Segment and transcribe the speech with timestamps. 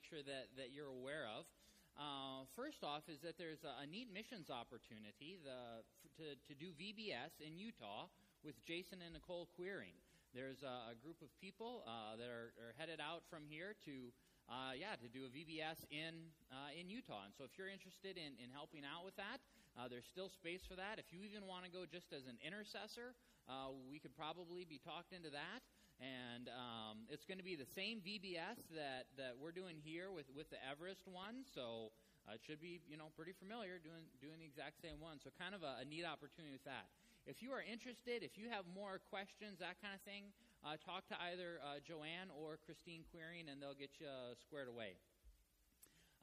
[0.00, 1.44] make sure that, that you're aware of.
[1.92, 5.84] Uh, first off, is that there's a, a neat missions opportunity the,
[6.16, 8.08] to, to do VBS in Utah
[8.40, 9.92] with Jason and Nicole Queering.
[10.32, 14.08] There's a, a group of people uh, that are, are, headed out from here to,
[14.48, 17.28] uh, yeah, to do a VBS in uh, in Utah.
[17.28, 19.42] And so, if you're interested in, in helping out with that,
[19.76, 20.96] uh, there's still space for that.
[20.96, 23.12] If you even want to go just as an intercessor,
[23.50, 25.60] uh, we could probably be talked into that.
[26.00, 30.32] And um, it's going to be the same VBS that, that we're doing here with,
[30.32, 31.44] with the Everest one.
[31.44, 31.92] So
[32.24, 35.20] uh, it should be, you know, pretty familiar doing, doing the exact same one.
[35.20, 36.88] So kind of a, a neat opportunity with that.
[37.28, 40.32] If you are interested, if you have more questions, that kind of thing,
[40.64, 44.72] uh, talk to either uh, Joanne or Christine Queering, and they'll get you uh, squared
[44.72, 44.96] away.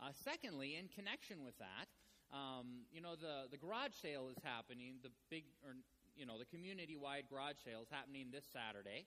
[0.01, 1.89] Uh, secondly, in connection with that,
[2.33, 5.73] um, you know, the, the garage sale is happening, the big, or,
[6.17, 9.05] you know, the community wide garage sale is happening this Saturday.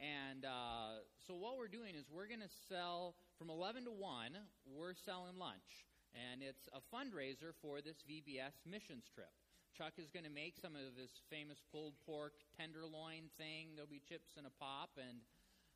[0.00, 4.32] And uh, so what we're doing is we're going to sell from 11 to 1,
[4.64, 5.84] we're selling lunch.
[6.16, 9.30] And it's a fundraiser for this VBS missions trip.
[9.76, 13.76] Chuck is going to make some of his famous pulled pork tenderloin thing.
[13.76, 15.20] There'll be chips and a pop, and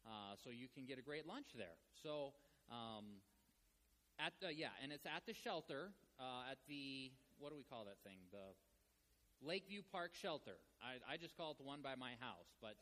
[0.08, 1.78] uh, so you can get a great lunch there.
[2.02, 2.34] So,
[2.72, 3.22] um,
[4.18, 7.86] at the yeah, and it's at the shelter uh, at the what do we call
[7.86, 8.18] that thing?
[8.34, 8.50] The
[9.46, 10.58] Lakeview Park Shelter.
[10.82, 12.74] I, I just call it the one by my house, but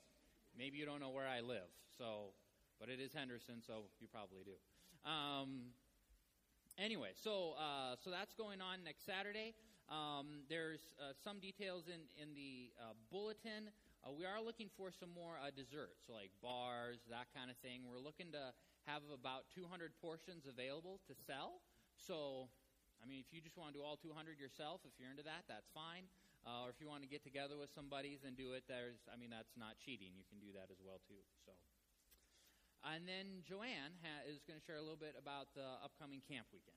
[0.56, 2.34] Maybe you don't know where I live, so,
[2.78, 4.56] but it is Henderson, so you probably do.
[5.08, 5.72] Um,
[6.78, 9.54] anyway, so uh, so that's going on next Saturday.
[9.88, 13.72] Um, there's uh, some details in in the uh, bulletin.
[14.02, 17.56] Uh, we are looking for some more uh, desserts, so like bars, that kind of
[17.62, 17.86] thing.
[17.86, 18.50] We're looking to
[18.86, 21.62] have about 200 portions available to sell.
[21.94, 22.50] So,
[22.98, 25.46] I mean, if you just want to do all 200 yourself, if you're into that,
[25.46, 26.10] that's fine.
[26.42, 29.14] Uh, or if you want to get together with somebody and do it, there's, I
[29.14, 30.10] mean, that's not cheating.
[30.18, 31.22] You can do that as well too.
[31.46, 31.54] So,
[32.82, 36.50] and then Joanne ha- is going to share a little bit about the upcoming camp
[36.50, 36.74] weekend.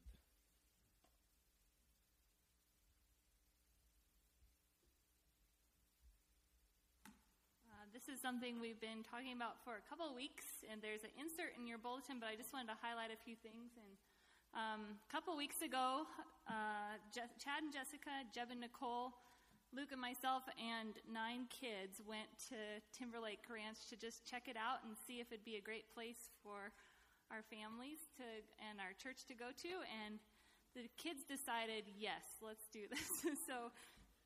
[7.65, 11.01] Uh, this is something we've been talking about for a couple of weeks, and there's
[11.01, 13.73] an insert in your bulletin, but I just wanted to highlight a few things.
[13.81, 13.91] And
[14.53, 16.05] um, a couple weeks ago,
[16.45, 19.09] uh, Je- Chad and Jessica, Jeb and Nicole
[19.75, 22.55] Luke and myself and nine kids went to
[22.95, 26.31] Timberlake Ranch to just check it out and see if it'd be a great place
[26.39, 26.71] for
[27.27, 28.23] our families to
[28.63, 29.73] and our church to go to.
[29.83, 30.23] And
[30.79, 33.03] the kids decided, yes, let's do this.
[33.43, 33.67] so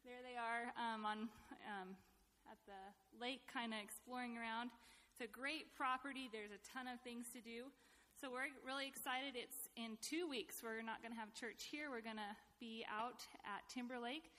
[0.05, 1.25] there they are um, on
[1.66, 1.97] um,
[2.45, 2.81] at the
[3.17, 4.69] lake, kind of exploring around.
[5.17, 6.29] It's a great property.
[6.29, 7.73] There's a ton of things to do.
[8.21, 9.33] So we're really excited.
[9.33, 10.61] It's in two weeks.
[10.61, 11.89] We're not going to have church here.
[11.89, 14.29] We're going to be out at Timberlake.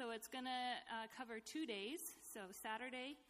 [0.00, 3.20] So it's going to uh, cover two days, so Saturday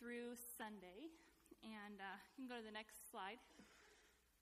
[0.00, 1.12] through Sunday.
[1.60, 3.36] And uh, you can go to the next slide.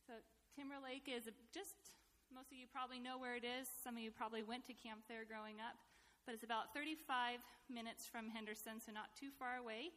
[0.06, 0.15] So
[0.54, 1.75] Timberlake is just,
[2.31, 3.66] most of you probably know where it is.
[3.82, 5.75] Some of you probably went to camp there growing up.
[6.22, 9.91] But it's about 35 minutes from Henderson, so not too far away.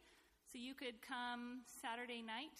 [0.50, 2.58] So you could come Saturday night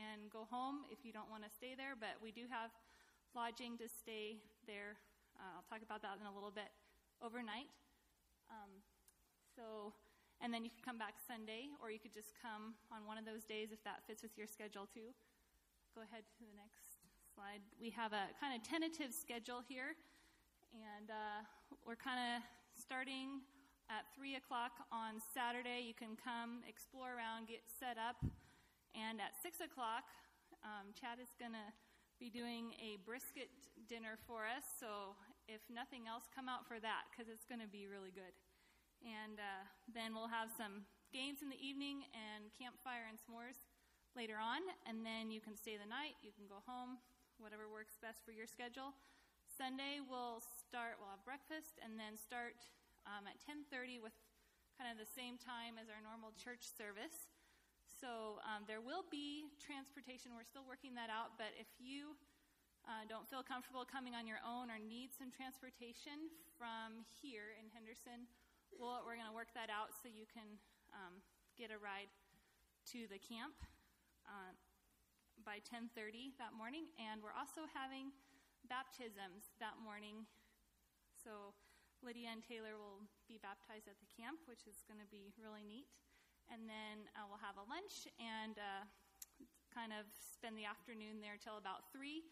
[0.00, 2.72] and go home if you don't want to stay there, but we do have
[3.36, 4.96] lodging to stay there.
[5.36, 6.72] Uh, I'll talk about that in a little bit
[7.20, 7.68] overnight.
[8.50, 8.82] Um,
[9.54, 9.92] so,
[10.40, 13.24] and then you can come back Sunday, or you could just come on one of
[13.24, 15.14] those days if that fits with your schedule too.
[15.94, 17.00] Go ahead to the next
[17.34, 17.64] slide.
[17.80, 19.96] We have a kind of tentative schedule here,
[20.76, 21.40] and uh,
[21.84, 22.44] we're kind of
[22.76, 23.40] starting
[23.88, 25.86] at 3 o'clock on Saturday.
[25.86, 28.20] You can come, explore around, get set up,
[28.92, 30.04] and at 6 o'clock,
[30.64, 31.68] um, Chad is going to
[32.18, 33.52] be doing a brisket
[33.88, 34.64] dinner for us.
[34.80, 35.14] So
[35.46, 38.34] if nothing else, come out for that because it's going to be really good.
[39.02, 43.66] And uh, then we'll have some games in the evening and campfire and s'mores
[44.18, 44.62] later on.
[44.88, 46.98] And then you can stay the night, you can go home,
[47.38, 48.96] whatever works best for your schedule.
[49.46, 50.98] Sunday we'll start.
[50.98, 52.58] We'll have breakfast and then start
[53.06, 54.12] um, at 10:30 with
[54.76, 57.32] kind of the same time as our normal church service.
[57.88, 60.36] So um, there will be transportation.
[60.36, 62.18] We're still working that out, but if you
[62.86, 67.66] uh, don't feel comfortable coming on your own or need some transportation from here in
[67.74, 68.30] Henderson,
[68.78, 70.46] well, we're going to work that out so you can
[70.94, 71.18] um,
[71.58, 72.10] get a ride
[72.94, 73.58] to the camp
[74.26, 74.54] uh,
[75.42, 76.86] by 10:30 that morning.
[76.98, 78.14] And we're also having
[78.70, 80.26] baptisms that morning.
[81.14, 81.54] So
[82.04, 85.66] Lydia and Taylor will be baptized at the camp, which is going to be really
[85.66, 85.90] neat.
[86.46, 88.86] And then uh, we'll have a lunch and uh,
[89.74, 92.22] kind of spend the afternoon there till about 3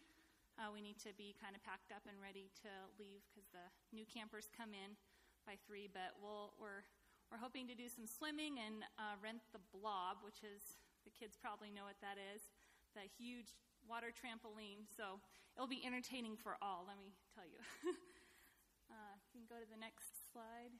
[0.55, 3.67] uh, we need to be kind of packed up and ready to leave because the
[3.91, 4.95] new campers come in
[5.43, 5.91] by three.
[5.91, 6.87] But we'll, we're
[7.33, 11.35] we're hoping to do some swimming and uh, rent the blob, which is the kids
[11.35, 12.53] probably know what that is.
[12.93, 13.49] The huge
[13.85, 14.85] water trampoline.
[14.85, 15.21] So
[15.57, 17.61] it'll be entertaining for all, let me tell you.
[18.93, 20.73] uh, you can go to the next slide.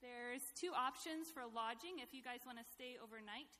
[0.00, 3.52] There's two options for lodging if you guys want to stay overnight.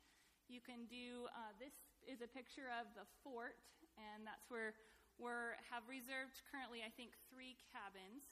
[0.49, 1.77] You can do uh, this
[2.09, 3.61] is a picture of the fort,
[3.93, 4.73] and that's where
[5.21, 5.29] we
[5.69, 8.25] have reserved currently, I think, three cabins.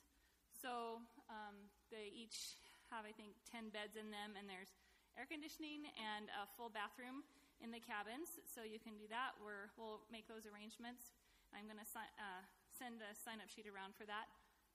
[0.58, 0.98] So
[1.30, 2.58] um, they each
[2.90, 4.74] have, I think, 10 beds in them, and there's
[5.14, 7.22] air conditioning and a full bathroom
[7.62, 8.42] in the cabins.
[8.50, 9.38] So you can do that.
[9.38, 11.14] we will make those arrangements.
[11.54, 12.42] I'm going to si- uh,
[12.74, 14.26] send a sign up sheet around for that.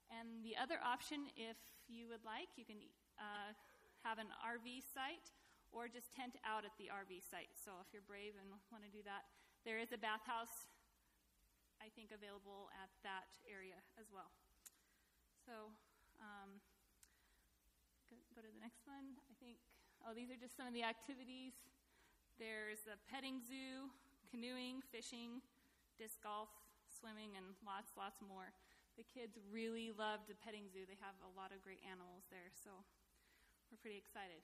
[0.07, 1.59] And the other option, if
[1.91, 2.79] you would like, you can
[3.19, 3.51] uh,
[4.07, 5.33] have an RV site
[5.73, 7.51] or just tent out at the RV site.
[7.57, 9.27] So if you're brave and want to do that,
[9.65, 10.69] there is a bathhouse,
[11.85, 14.33] I think, available at that area as well.
[15.45, 15.69] So
[16.17, 16.57] um,
[18.09, 19.13] go, go to the next one.
[19.29, 19.61] I think,
[20.01, 21.53] oh, these are just some of the activities.
[22.41, 23.93] There's a petting zoo,
[24.33, 25.45] canoeing, fishing,
[26.01, 26.49] disc golf,
[26.89, 28.49] swimming, and lots, lots more.
[28.97, 30.89] The kids really love the petting zoo.
[30.89, 32.73] They have a lot of great animals there, so
[33.69, 34.41] we're pretty excited.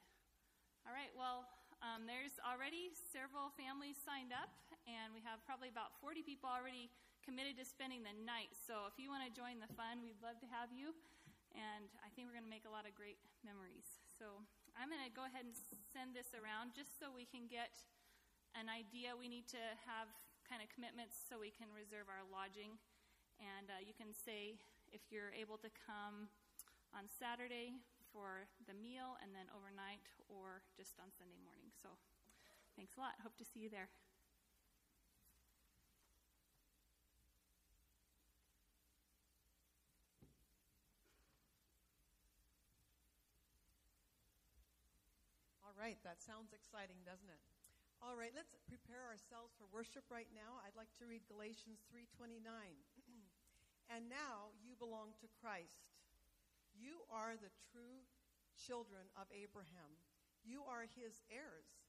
[0.85, 1.49] All right, well,
[1.81, 4.53] um, there's already several families signed up,
[4.85, 8.51] and we have probably about 40 people already committed to spending the night.
[8.57, 10.91] So if you want to join the fun, we'd love to have you.
[11.53, 13.99] And I think we're going to make a lot of great memories.
[14.07, 14.39] So
[14.73, 15.55] I'm going to go ahead and
[15.91, 17.75] send this around just so we can get
[18.55, 19.13] an idea.
[19.13, 20.07] We need to have
[20.47, 22.79] kind of commitments so we can reserve our lodging.
[23.39, 24.59] And uh, you can say
[24.91, 26.31] if you're able to come
[26.91, 27.79] on Saturday
[28.11, 31.71] for the meal and then overnight or just on Sunday morning.
[31.71, 31.95] So
[32.75, 33.15] thanks a lot.
[33.23, 33.87] Hope to see you there.
[45.81, 47.41] Right, that sounds exciting, doesn't it?
[48.05, 50.61] All right, let's prepare ourselves for worship right now.
[50.61, 52.45] I'd like to read Galatians 3:29.
[53.93, 55.89] and now you belong to Christ.
[56.77, 58.05] You are the true
[58.53, 59.97] children of Abraham.
[60.45, 61.81] You are his heirs.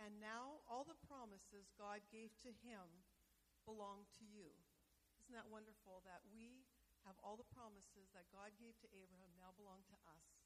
[0.00, 2.84] And now all the promises God gave to him
[3.64, 4.52] belong to you.
[5.20, 6.68] Isn't that wonderful that we
[7.08, 10.45] have all the promises that God gave to Abraham now belong to us?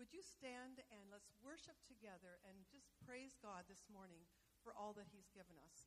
[0.00, 4.24] Would you stand and let's worship together and just praise God this morning
[4.64, 5.84] for all that He's given us?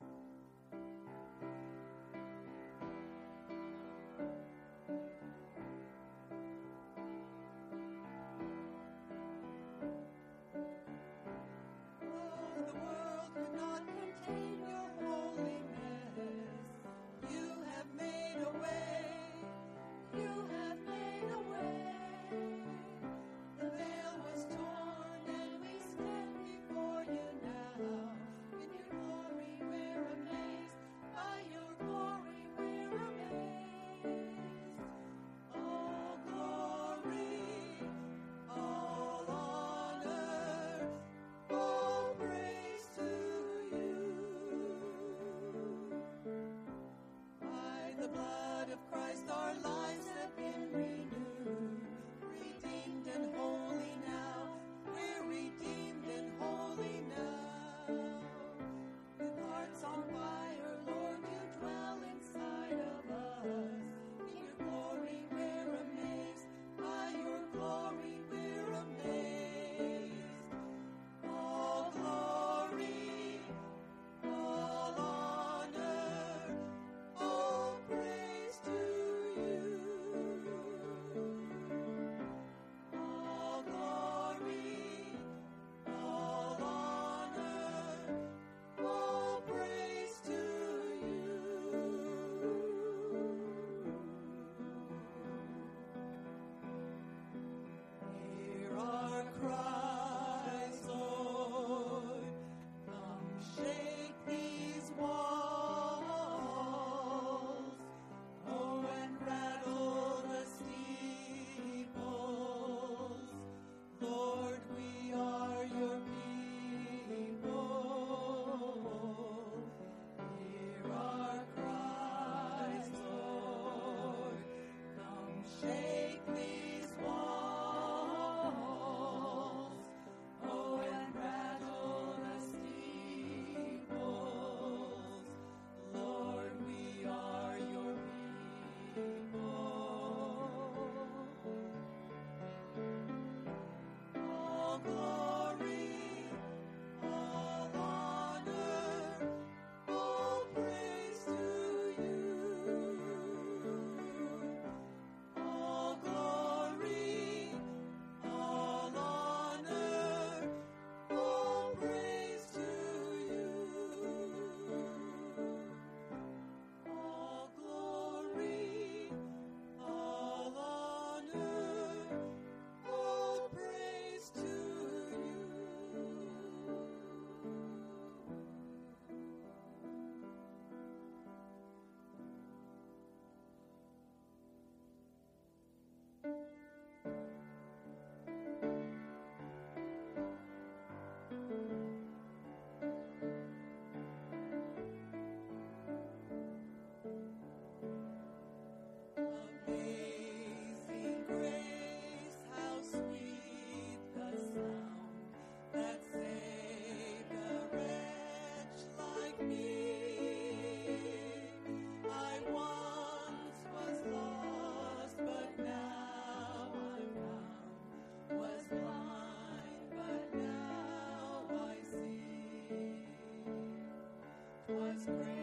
[225.06, 225.43] grace.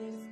[0.00, 0.27] this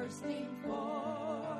[0.00, 1.59] thirsting for.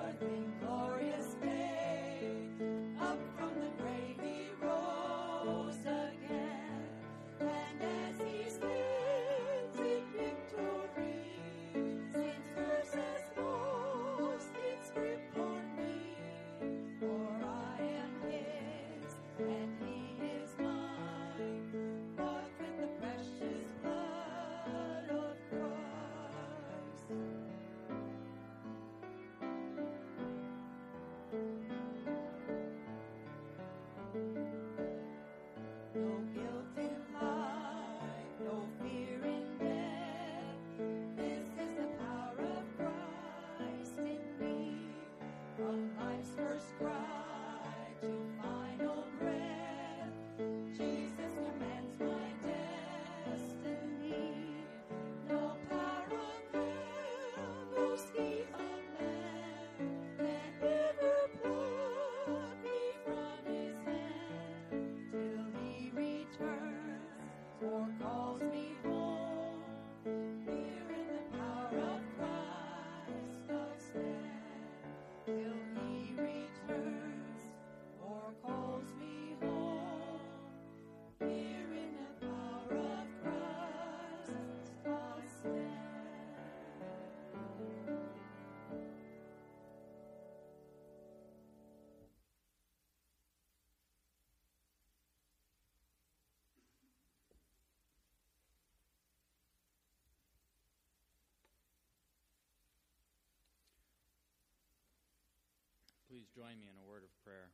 [106.21, 107.49] Please join me in a word of prayer?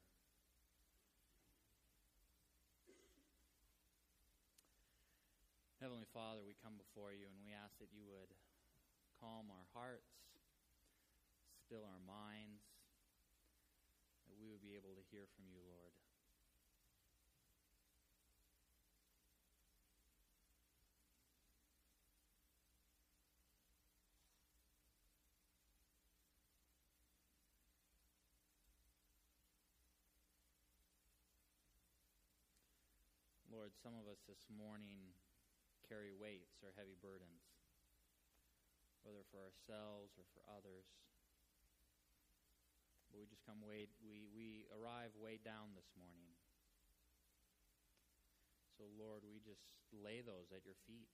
[5.78, 8.34] Heavenly Father, we come before you and we ask that you would
[9.22, 10.10] calm our hearts,
[11.62, 12.66] still our minds,
[14.26, 15.94] that we would be able to hear from you, Lord.
[33.66, 35.10] Lord, some of us this morning
[35.90, 37.50] carry weights or heavy burdens,
[39.02, 40.86] whether for ourselves or for others.
[43.10, 46.30] But we just come way we, we arrive way down this morning.
[48.78, 51.10] So Lord, we just lay those at your feet.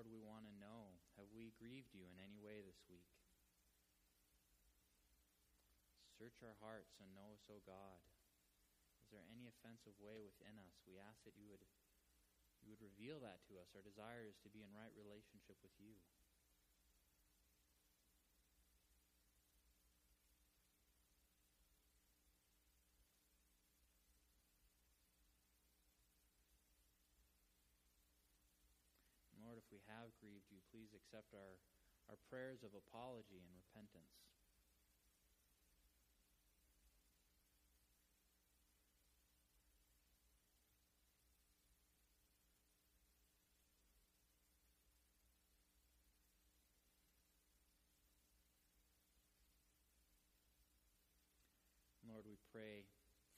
[0.00, 3.04] Lord, we want to know have we grieved you in any way this week?
[6.16, 8.00] Search our hearts and know us, O God.
[9.04, 10.72] Is there any offensive way within us?
[10.88, 11.60] We ask that you would
[12.64, 13.72] you would reveal that to us.
[13.72, 15.96] Our desire is to be in right relationship with you.
[29.40, 31.56] Lord, if have grieved you, please accept our,
[32.10, 34.20] our prayers of apology and repentance.
[52.20, 52.84] Lord, we pray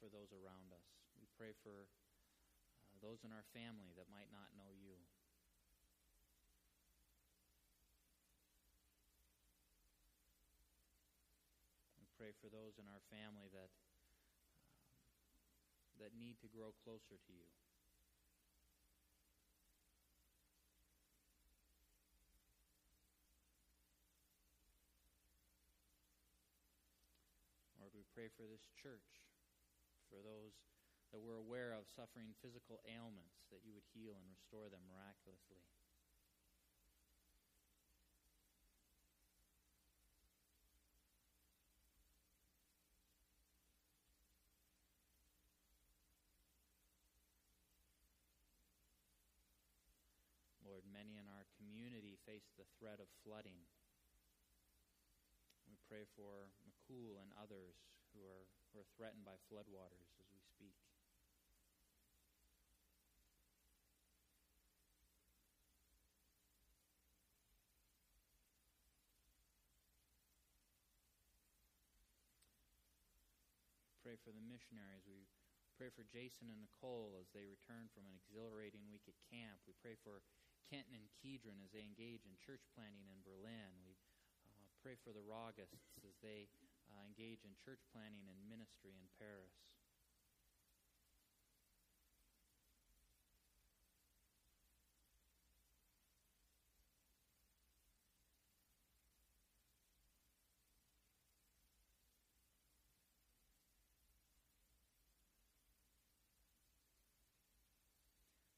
[0.02, 0.88] for those around us.
[1.14, 4.98] We pray for uh, those in our family that might not know you.
[12.00, 14.96] We pray for those in our family that um,
[16.00, 17.44] that need to grow closer to you.
[27.76, 29.20] Lord, we pray for this church,
[30.08, 30.56] for those
[31.12, 35.60] that we're aware of suffering physical ailments, that you would heal and restore them miraculously.
[50.72, 53.64] Lord, many in our community face the threat of flooding.
[55.64, 57.80] We pray for McCool and others
[58.12, 60.76] who are, who are threatened by floodwaters as we speak.
[74.04, 75.08] Pray for the missionaries.
[75.08, 75.24] We
[75.80, 79.56] pray for Jason and Nicole as they return from an exhilarating week at camp.
[79.64, 80.20] We pray for
[80.72, 83.76] Kenton and Kedron as they engage in church planting in Berlin.
[83.85, 83.92] We
[84.48, 86.48] uh, pray for the Rogists as they
[86.88, 89.52] uh, engage in church planting and ministry in Paris.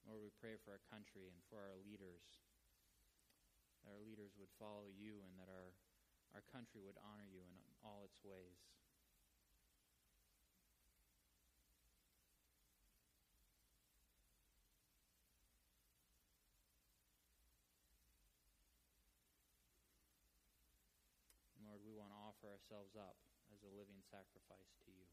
[0.07, 2.25] Lord, we pray for our country and for our leaders.
[3.85, 5.77] That our leaders would follow you and that our,
[6.33, 7.53] our country would honor you in
[7.85, 8.57] all its ways.
[21.61, 23.21] Lord, we want to offer ourselves up
[23.53, 25.05] as a living sacrifice to you.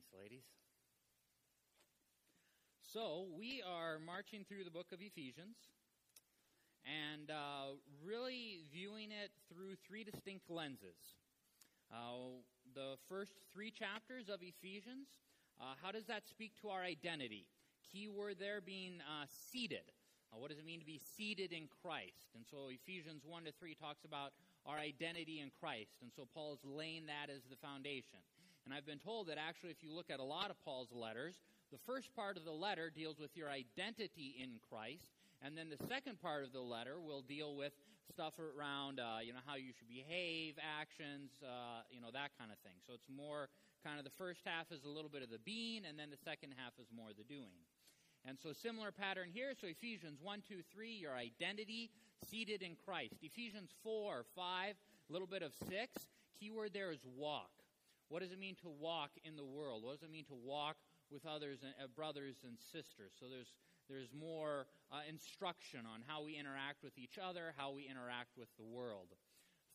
[0.00, 0.44] Thanks, ladies.
[2.80, 5.56] So, we are marching through the book of Ephesians
[6.88, 10.96] and uh, really viewing it through three distinct lenses.
[11.92, 12.40] Uh,
[12.74, 15.08] the first three chapters of Ephesians,
[15.60, 17.44] uh, how does that speak to our identity?
[17.92, 19.92] Key word there being uh, seated.
[20.32, 22.32] Uh, what does it mean to be seated in Christ?
[22.34, 24.32] And so Ephesians 1 to 3 talks about
[24.64, 26.00] our identity in Christ.
[26.00, 28.24] And so Paul is laying that as the foundation.
[28.70, 31.42] And I've been told that actually, if you look at a lot of Paul's letters,
[31.74, 35.10] the first part of the letter deals with your identity in Christ.
[35.42, 37.72] And then the second part of the letter will deal with
[38.14, 42.54] stuff around, uh, you know, how you should behave, actions, uh, you know, that kind
[42.54, 42.78] of thing.
[42.86, 43.50] So it's more
[43.82, 46.22] kind of the first half is a little bit of the being, and then the
[46.22, 47.66] second half is more the doing.
[48.22, 49.50] And so similar pattern here.
[49.58, 51.90] So Ephesians 1, 2, 3, your identity
[52.22, 53.18] seated in Christ.
[53.20, 55.74] Ephesians 4, 5, a little bit of 6.
[56.38, 57.50] Keyword there is walk.
[58.10, 59.86] What does it mean to walk in the world?
[59.86, 60.76] What does it mean to walk
[61.10, 63.14] with others, and, uh, brothers and sisters?
[63.18, 63.54] So there's
[63.88, 68.46] there's more uh, instruction on how we interact with each other, how we interact with
[68.58, 69.10] the world.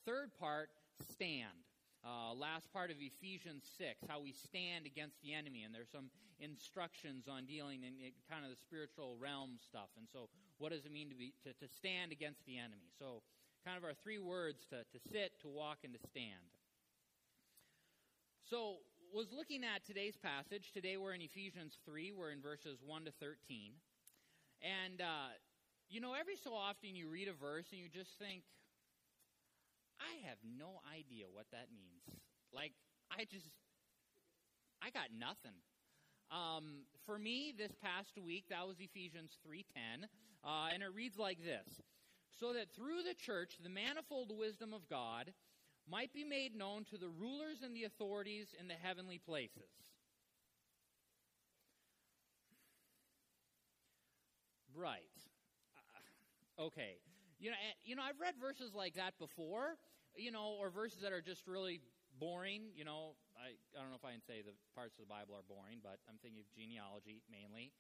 [0.08, 0.70] Third part,
[1.12, 1.68] stand.
[2.00, 5.64] Uh, last part of Ephesians 6, how we stand against the enemy.
[5.64, 6.08] And there's some
[6.40, 9.92] instructions on dealing in, in kind of the spiritual realm stuff.
[10.00, 12.88] And so, what does it mean to, be, to, to stand against the enemy?
[12.96, 13.20] So,
[13.68, 16.55] kind of our three words to, to sit, to walk, and to stand.
[18.50, 18.78] So,
[19.12, 20.70] was looking at today's passage.
[20.72, 22.12] Today we're in Ephesians 3.
[22.14, 23.74] We're in verses 1 to 13.
[24.62, 25.34] And, uh,
[25.90, 28.44] you know, every so often you read a verse and you just think,
[29.98, 32.22] I have no idea what that means.
[32.54, 32.74] Like,
[33.10, 33.50] I just,
[34.78, 35.58] I got nothing.
[36.30, 40.06] Um, for me, this past week, that was Ephesians 3.10,
[40.46, 41.82] uh, and it reads like this.
[42.40, 45.34] So that through the church, the manifold wisdom of God
[45.90, 49.70] might be made known to the rulers and the authorities in the heavenly places.
[54.76, 55.16] Right.
[55.76, 57.00] Uh, okay.
[57.40, 59.78] You know, you know, I've read verses like that before.
[60.16, 61.82] You know, or verses that are just really
[62.20, 62.72] boring.
[62.76, 65.36] You know, I I don't know if I can say the parts of the Bible
[65.36, 67.72] are boring, but I'm thinking of genealogy mainly.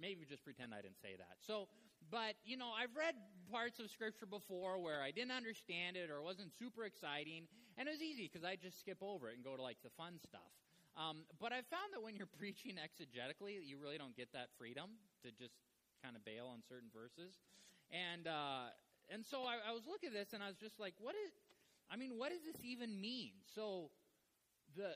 [0.00, 1.38] Maybe just pretend I didn't say that.
[1.46, 1.68] So,
[2.10, 3.14] but you know, I've read
[3.50, 7.46] parts of Scripture before where I didn't understand it or it wasn't super exciting,
[7.78, 9.90] and it was easy because I just skip over it and go to like the
[9.96, 10.52] fun stuff.
[10.96, 14.90] Um, but I found that when you're preaching exegetically, you really don't get that freedom
[15.22, 15.54] to just
[16.02, 17.34] kind of bail on certain verses.
[17.90, 18.70] And, uh,
[19.10, 21.32] and so I, I was looking at this and I was just like, what is,
[21.90, 23.32] I mean, what does this even mean?
[23.54, 23.90] So
[24.76, 24.94] the,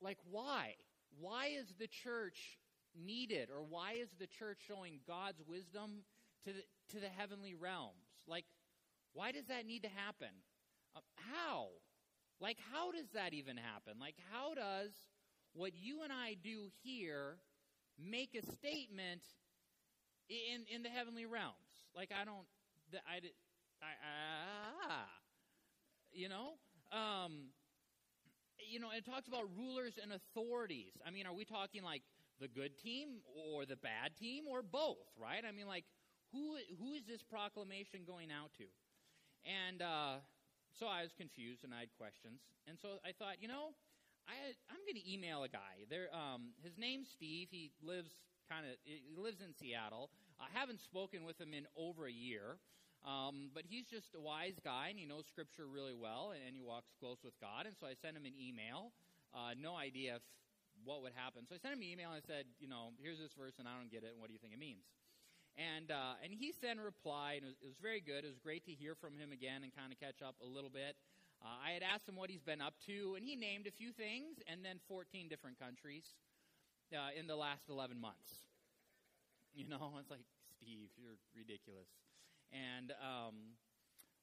[0.00, 0.74] like, why?
[1.18, 2.58] Why is the church
[2.94, 6.04] needed or why is the church showing God's wisdom
[6.44, 8.06] to the, to the heavenly realms?
[8.26, 8.44] Like,
[9.12, 10.28] why does that need to happen?
[10.94, 11.68] Uh, how?
[12.40, 13.94] Like, how does that even happen?
[14.00, 14.90] Like, how does
[15.52, 17.36] what you and I do here
[17.98, 19.22] make a statement
[20.28, 21.56] in in the heavenly realms.
[21.94, 22.46] Like I don't,
[22.94, 23.16] I,
[23.82, 23.92] I,
[24.88, 25.06] ah,
[26.12, 26.52] you know,
[26.92, 27.50] um,
[28.70, 30.92] you know, it talks about rulers and authorities.
[31.06, 32.02] I mean, are we talking like
[32.40, 33.20] the good team
[33.52, 35.06] or the bad team or both?
[35.20, 35.44] Right?
[35.46, 35.84] I mean, like
[36.32, 38.64] who who is this proclamation going out to?
[39.44, 40.20] And uh,
[40.78, 43.72] so I was confused and I had questions, and so I thought, you know,
[44.28, 45.86] I I'm going to email a guy.
[45.88, 47.48] There, um, his name's Steve.
[47.50, 48.10] He lives
[48.48, 50.10] kind of he lives in Seattle.
[50.40, 52.56] I haven't spoken with him in over a year,
[53.06, 56.60] um, but he's just a wise guy and he knows Scripture really well and, he
[56.60, 57.64] walks close with God.
[57.66, 58.92] And so I sent him an email.
[59.32, 60.22] Uh, no idea if,
[60.84, 61.44] what would happen.
[61.48, 63.68] So I sent him an email and I said, you know, here's this verse and
[63.68, 64.12] I don't get it.
[64.12, 64.84] And what do you think it means?
[65.58, 68.22] And uh, and he sent a reply, and it was, it was, very good.
[68.22, 70.70] It was great to hear from him again and kind of catch up a little
[70.70, 70.94] bit.
[71.42, 73.90] Uh, I had asked him what he's been up to, and he named a few
[73.92, 76.04] things, and then 14 different countries
[76.92, 78.44] uh, in the last 11 months.
[79.54, 81.88] You know, it's like, Steve, you're ridiculous.
[82.52, 83.56] And, um,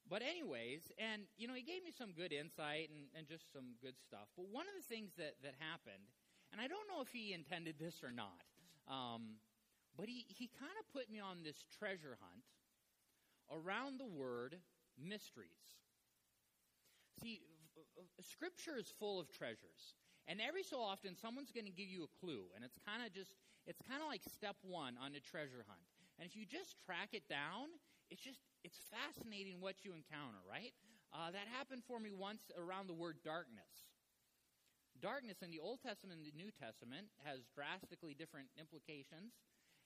[0.06, 3.76] but anyways, and, you know, he gave me some good insight and, and just some
[3.82, 4.30] good stuff.
[4.38, 6.06] But one of the things that, that happened,
[6.52, 8.46] and I don't know if he intended this or not,
[8.88, 9.40] um,
[9.98, 12.46] but he, he kind of put me on this treasure hunt
[13.52, 14.58] around the word
[14.98, 15.78] mysteries.
[17.22, 17.42] See,
[18.22, 19.96] Scripture is full of treasures.
[20.28, 23.16] And every so often, someone's going to give you a clue, and it's kind of
[23.16, 23.32] just,
[23.64, 25.88] it's kind of like step one on a treasure hunt.
[26.20, 27.72] And if you just track it down,
[28.12, 30.76] it's just, it's fascinating what you encounter, right?
[31.16, 33.87] Uh, that happened for me once around the word darkness.
[35.02, 39.38] Darkness in the Old Testament and the New Testament has drastically different implications.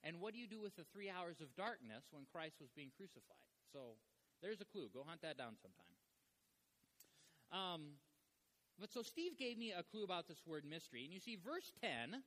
[0.04, 2.90] And what do you do with the three hours of darkness when Christ was being
[2.96, 3.50] crucified?
[3.74, 4.00] So
[4.42, 4.90] there's a clue.
[4.94, 5.96] Go hunt that down sometime.
[7.52, 7.82] Um,
[8.80, 11.04] but so Steve gave me a clue about this word mystery.
[11.04, 12.24] And you see, verse 10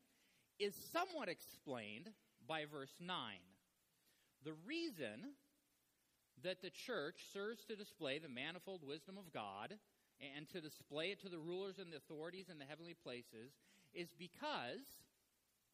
[0.61, 2.11] is somewhat explained
[2.47, 3.17] by verse 9.
[4.45, 5.35] The reason
[6.43, 9.75] that the church serves to display the manifold wisdom of God
[10.21, 13.53] and to display it to the rulers and the authorities in the heavenly places
[13.93, 15.03] is because,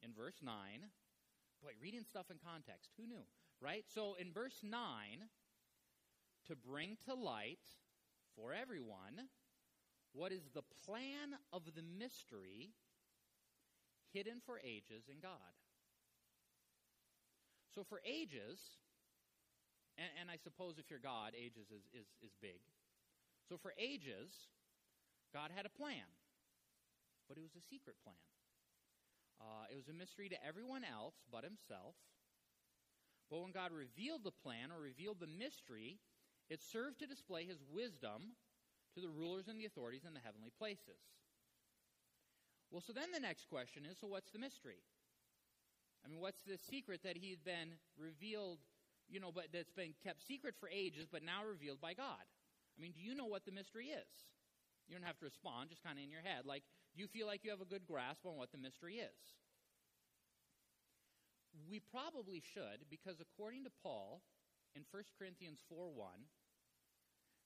[0.03, 0.55] in verse 9,
[1.63, 3.25] boy, reading stuff in context, who knew,
[3.61, 3.85] right?
[3.93, 4.73] So in verse 9,
[6.49, 7.59] to bring to light
[8.35, 9.29] for everyone
[10.13, 12.71] what is the plan of the mystery
[14.13, 15.55] hidden for ages in God.
[17.75, 18.59] So for ages,
[19.97, 22.59] and, and I suppose if you're God, ages is, is, is big.
[23.51, 24.31] So for ages,
[25.35, 26.07] God had a plan,
[27.27, 28.23] but it was a secret plan.
[29.43, 31.99] Uh, it was a mystery to everyone else but himself.
[33.27, 35.99] But when God revealed the plan or revealed the mystery,
[36.47, 38.39] it served to display his wisdom
[38.95, 41.03] to the rulers and the authorities in the heavenly places.
[42.71, 44.79] Well, so then the next question is so what's the mystery?
[46.07, 48.59] I mean, what's the secret that he's been revealed,
[49.11, 52.23] you know, but that's been kept secret for ages, but now revealed by God?
[52.81, 54.09] I mean, do you know what the mystery is?
[54.89, 56.49] You don't have to respond, just kind of in your head.
[56.49, 56.65] Like,
[56.97, 59.21] do you feel like you have a good grasp on what the mystery is?
[61.69, 64.23] We probably should, because according to Paul
[64.73, 66.09] in 1 Corinthians 4 1,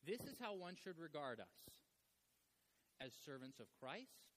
[0.06, 1.82] this is how one should regard us
[3.02, 4.30] as servants of Christ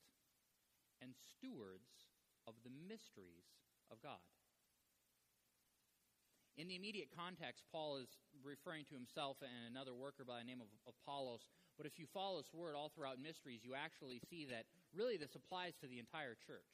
[0.98, 2.10] and stewards
[2.50, 3.46] of the mysteries
[3.94, 4.26] of God.
[6.58, 8.10] In the immediate context, Paul is
[8.48, 11.44] referring to himself and another worker by the name of Apollos.
[11.76, 14.64] But if you follow this word all throughout mysteries, you actually see that
[14.96, 16.72] really this applies to the entire church.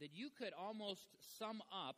[0.00, 1.96] That you could almost sum up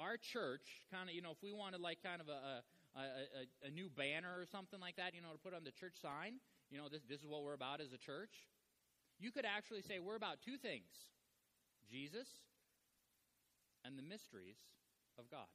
[0.00, 2.64] our church, kind of, you know, if we wanted like kind of a,
[2.96, 5.72] a, a, a new banner or something like that, you know, to put on the
[5.72, 6.40] church sign,
[6.72, 8.48] you know, this, this is what we're about as a church.
[9.20, 10.88] You could actually say we're about two things
[11.84, 12.28] Jesus
[13.84, 14.56] and the mysteries
[15.18, 15.48] of God.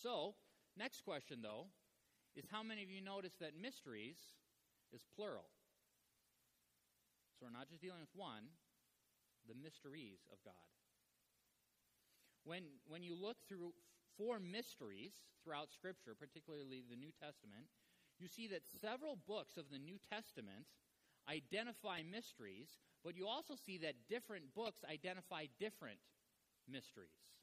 [0.00, 0.34] So,
[0.78, 1.66] next question though
[2.34, 4.16] is how many of you notice that mysteries
[4.92, 5.50] is plural?
[7.36, 8.48] So we're not just dealing with one,
[9.48, 10.68] the mysteries of God.
[12.44, 13.72] When, when you look through
[14.16, 15.12] four mysteries
[15.44, 17.68] throughout Scripture, particularly the New Testament,
[18.18, 20.64] you see that several books of the New Testament
[21.28, 26.00] identify mysteries, but you also see that different books identify different
[26.68, 27.39] mysteries.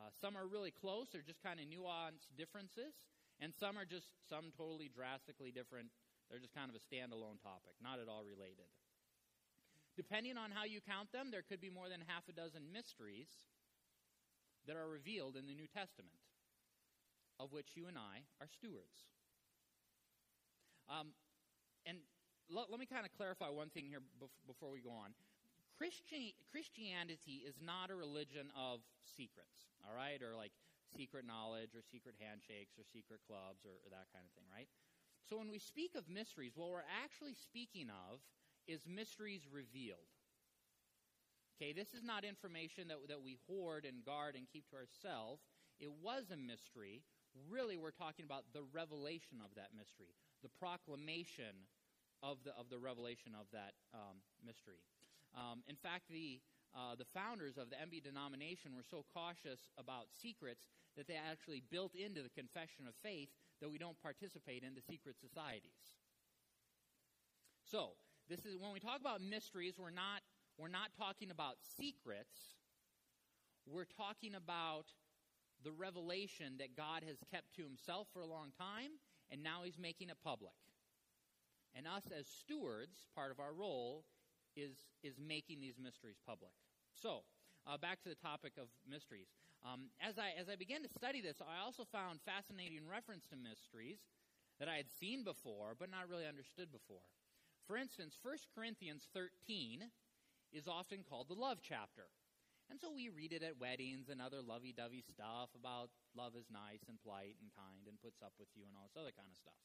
[0.00, 3.04] Uh, some are really close, they're just kind of nuanced differences,
[3.36, 5.92] and some are just some totally drastically different.
[6.30, 8.72] They're just kind of a standalone topic, not at all related.
[10.00, 13.28] Depending on how you count them, there could be more than half a dozen mysteries
[14.64, 16.16] that are revealed in the New Testament,
[17.36, 19.04] of which you and I are stewards.
[20.88, 21.12] Um,
[21.84, 21.98] and
[22.48, 24.00] let, let me kind of clarify one thing here
[24.46, 25.12] before we go on.
[25.80, 30.52] Christian, Christianity is not a religion of secrets, all right, or like
[30.92, 34.68] secret knowledge or secret handshakes or secret clubs or, or that kind of thing, right?
[35.24, 38.20] So when we speak of mysteries, what we're actually speaking of
[38.68, 40.04] is mysteries revealed.
[41.56, 45.48] Okay, this is not information that, that we hoard and guard and keep to ourselves.
[45.80, 47.00] It was a mystery.
[47.48, 50.12] Really, we're talking about the revelation of that mystery,
[50.44, 51.68] the proclamation
[52.20, 54.84] of the, of the revelation of that um, mystery.
[55.36, 56.40] Um, in fact, the,
[56.74, 60.66] uh, the founders of the MB denomination were so cautious about secrets
[60.96, 63.28] that they actually built into the confession of faith
[63.60, 65.98] that we don't participate in the secret societies.
[67.62, 67.94] So,
[68.28, 70.22] this is when we talk about mysteries, we're not
[70.58, 72.58] we're not talking about secrets.
[73.66, 74.86] We're talking about
[75.64, 79.00] the revelation that God has kept to himself for a long time
[79.30, 80.56] and now he's making it public.
[81.74, 84.04] And us as stewards, part of our role
[84.56, 86.52] is, is making these mysteries public.
[86.94, 87.24] So,
[87.66, 89.28] uh, back to the topic of mysteries.
[89.60, 93.36] Um, as, I, as I began to study this, I also found fascinating reference to
[93.36, 94.00] mysteries
[94.58, 97.04] that I had seen before, but not really understood before.
[97.66, 99.84] For instance, 1 Corinthians 13
[100.52, 102.10] is often called the love chapter.
[102.70, 106.46] And so we read it at weddings and other lovey dovey stuff about love is
[106.54, 109.26] nice and polite and kind and puts up with you and all this other kind
[109.26, 109.58] of stuff.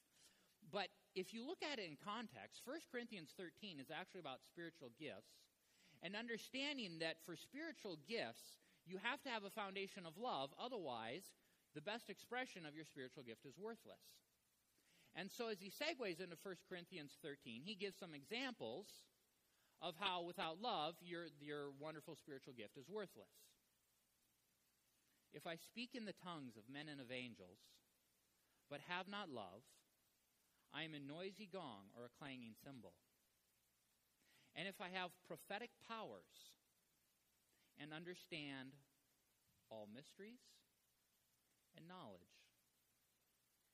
[0.74, 4.92] But if you look at it in context, 1 Corinthians 13 is actually about spiritual
[5.00, 5.32] gifts
[6.04, 10.52] and understanding that for spiritual gifts, you have to have a foundation of love.
[10.60, 11.24] Otherwise,
[11.74, 14.04] the best expression of your spiritual gift is worthless.
[15.16, 18.86] And so, as he segues into 1 Corinthians 13, he gives some examples
[19.82, 23.32] of how, without love, your, your wonderful spiritual gift is worthless.
[25.34, 27.60] If I speak in the tongues of men and of angels,
[28.70, 29.64] but have not love,
[30.76, 32.94] I am a noisy gong or a clanging cymbal.
[34.56, 36.56] and if I have prophetic powers
[37.80, 38.72] and understand
[39.72, 40.44] all mysteries
[41.76, 42.40] and knowledge,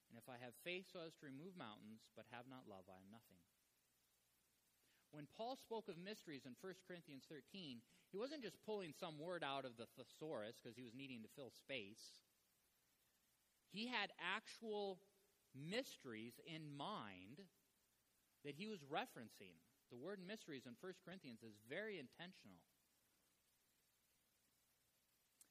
[0.09, 2.97] and if I have faith so as to remove mountains but have not love, I
[2.97, 3.41] am nothing.
[5.11, 7.81] When Paul spoke of mysteries in 1 Corinthians 13,
[8.11, 11.33] he wasn't just pulling some word out of the thesaurus because he was needing to
[11.35, 12.21] fill space.
[13.71, 14.99] He had actual
[15.55, 17.41] mysteries in mind
[18.45, 19.55] that he was referencing.
[19.91, 22.63] The word mysteries in 1 Corinthians is very intentional.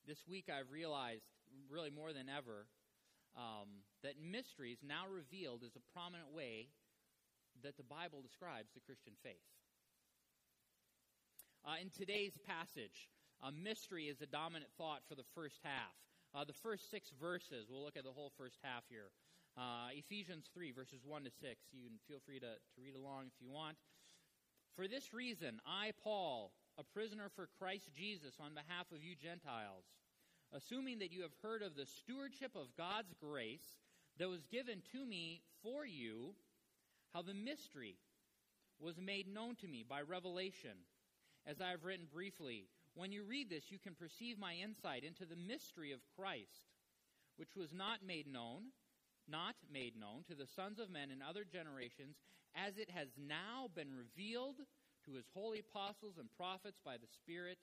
[0.07, 1.29] This week I've realized,
[1.69, 2.67] really more than ever,
[3.37, 6.69] um, that mysteries, now revealed, is a prominent way
[7.63, 9.45] that the Bible describes the Christian faith.
[11.63, 13.13] Uh, in today's passage,
[13.45, 15.93] a mystery is a dominant thought for the first half.
[16.35, 19.11] Uh, the first six verses, we'll look at the whole first half here.
[19.61, 21.45] Uh, Ephesians 3, verses 1 to 6.
[21.77, 23.77] You can feel free to, to read along if you want.
[24.75, 29.85] For this reason, I, Paul, a prisoner for Christ Jesus, on behalf of you Gentiles,
[30.57, 33.77] assuming that you have heard of the stewardship of God's grace
[34.17, 36.33] that was given to me for you,
[37.13, 37.97] how the mystery
[38.81, 40.89] was made known to me by revelation,
[41.47, 42.65] as I have written briefly.
[42.95, 46.73] When you read this, you can perceive my insight into the mystery of Christ,
[47.37, 48.73] which was not made known,
[49.31, 52.17] not made known to the sons of men in other generations,
[52.55, 54.57] as it has now been revealed
[55.05, 57.59] to his holy apostles and prophets by the Spirit.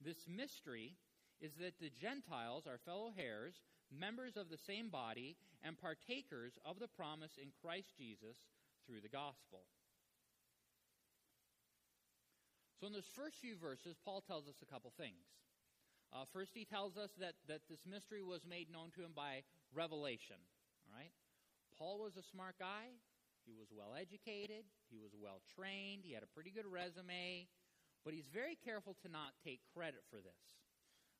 [0.00, 0.94] This mystery
[1.40, 3.54] is that the Gentiles are fellow heirs,
[3.90, 8.36] members of the same body, and partakers of the promise in Christ Jesus
[8.86, 9.66] through the gospel.
[12.80, 15.24] So, in those first few verses, Paul tells us a couple things.
[16.12, 19.42] Uh, first, he tells us that, that this mystery was made known to him by
[19.74, 20.38] revelation.
[20.86, 21.12] All right?
[21.78, 22.94] Paul was a smart guy.
[23.44, 24.64] He was well educated.
[24.88, 26.06] He was well trained.
[26.06, 27.46] He had a pretty good resume.
[28.04, 30.44] But he's very careful to not take credit for this.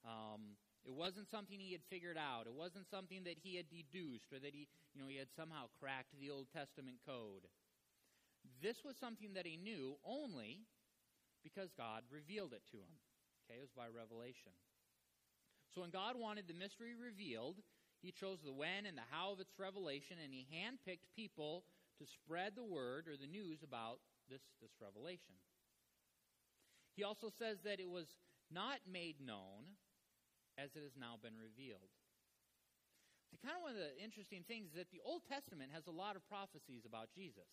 [0.04, 2.44] Um, it wasn't something he had figured out.
[2.46, 5.72] It wasn't something that he had deduced or that he, you know, he had somehow
[5.80, 7.48] cracked the Old Testament code.
[8.60, 10.68] This was something that he knew only
[11.42, 12.92] because God revealed it to him.
[13.44, 14.52] Okay, it was by revelation.
[15.72, 17.64] So when God wanted the mystery revealed,
[18.04, 21.64] he chose the when and the how of its revelation, and he handpicked people
[21.96, 25.40] to spread the word or the news about this, this revelation.
[26.92, 28.06] He also says that it was
[28.52, 29.80] not made known
[30.60, 31.88] as it has now been revealed.
[33.32, 35.94] See, kind of one of the interesting things is that the Old Testament has a
[35.94, 37.48] lot of prophecies about Jesus.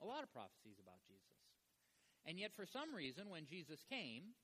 [0.00, 1.38] A lot of prophecies about Jesus.
[2.24, 4.34] And yet, for some reason, when Jesus came,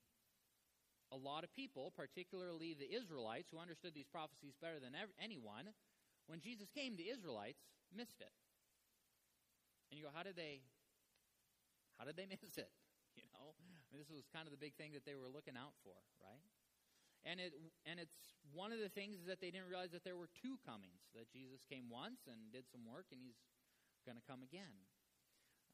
[1.12, 5.72] a lot of people, particularly the Israelites, who understood these prophecies better than ever, anyone,
[6.28, 8.32] when Jesus came, the Israelites missed it.
[9.88, 10.61] And you go, how did they,
[11.96, 12.68] how did they miss it?
[13.16, 15.56] You know, I mean, this was kind of the big thing that they were looking
[15.56, 16.44] out for, right?
[17.26, 17.50] And it
[17.82, 20.54] and it's one of the things is that they didn't realize that there were two
[20.62, 21.11] comings.
[21.18, 23.42] That Jesus came once and did some work, and he's
[24.06, 24.70] going to come again.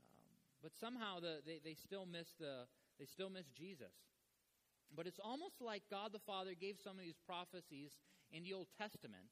[0.09, 2.65] Um, but somehow the, they they still miss the
[2.97, 3.93] they still miss Jesus.
[4.97, 7.99] But it's almost like God the Father gave some of these prophecies
[8.31, 9.27] in the Old Testament,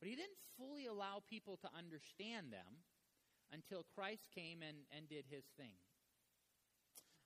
[0.00, 2.84] but He didn't fully allow people to understand them
[3.52, 5.76] until Christ came and, and did His thing.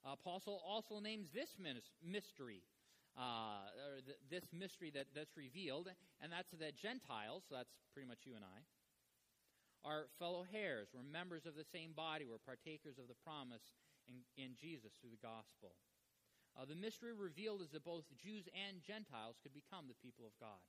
[0.05, 1.55] Apostle also names this
[2.03, 2.63] mystery
[3.17, 5.89] uh, or th- this mystery that, that's revealed,
[6.21, 8.59] and that's that Gentiles, so that's pretty much you and I,
[9.85, 10.89] are fellow heirs.
[10.95, 12.25] We're members of the same body.
[12.25, 13.75] We're partakers of the promise
[14.09, 15.75] in, in Jesus through the gospel.
[16.53, 20.33] Uh, the mystery revealed is that both Jews and Gentiles could become the people of
[20.39, 20.61] God.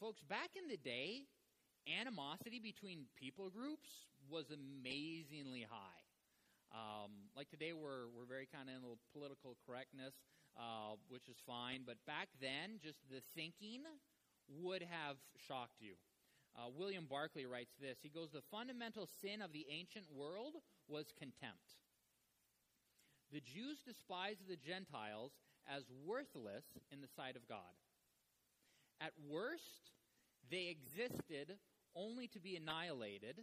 [0.00, 1.30] Folks, back in the day,
[1.86, 6.02] animosity between people groups was amazingly high.
[6.74, 10.14] Um, like today, we're, we're very kind of in a political correctness
[10.56, 11.82] uh, which is fine.
[11.86, 13.82] But back then, just the thinking
[14.48, 15.16] would have
[15.48, 15.94] shocked you.
[16.52, 17.98] Uh, William Barclay writes this.
[18.02, 21.80] He goes, The fundamental sin of the ancient world was contempt.
[23.32, 25.32] The Jews despised the Gentiles
[25.66, 27.72] as worthless in the sight of God.
[29.00, 29.90] At worst,
[30.50, 31.56] they existed
[31.96, 33.40] only to be annihilated.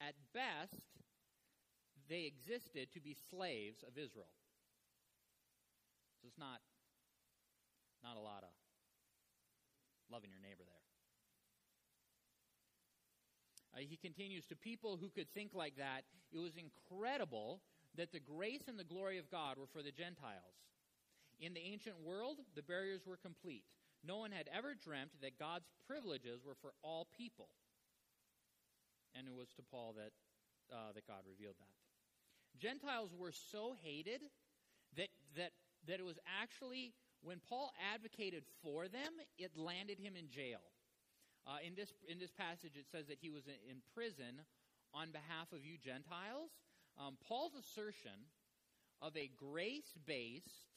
[0.00, 0.82] At best,
[2.08, 4.34] they existed to be slaves of Israel.
[6.20, 6.58] So it's not,
[8.02, 8.50] not a lot of
[10.10, 10.82] loving your neighbor there.
[13.74, 17.60] Uh, he continues to people who could think like that, it was incredible
[17.96, 20.56] that the grace and the glory of God were for the Gentiles.
[21.40, 23.64] In the ancient world, the barriers were complete.
[24.04, 27.48] No one had ever dreamt that God's privileges were for all people.
[29.14, 30.12] And it was to Paul that
[30.72, 31.76] uh, that God revealed that.
[32.56, 34.22] Gentiles were so hated
[34.96, 35.52] that, that,
[35.86, 40.64] that it was actually, when Paul advocated for them, it landed him in jail.
[41.46, 44.40] Uh, in, this, in this passage, it says that he was in prison
[44.94, 46.54] on behalf of you Gentiles.
[46.98, 48.28] Um, Paul's assertion
[49.00, 50.70] of a grace based,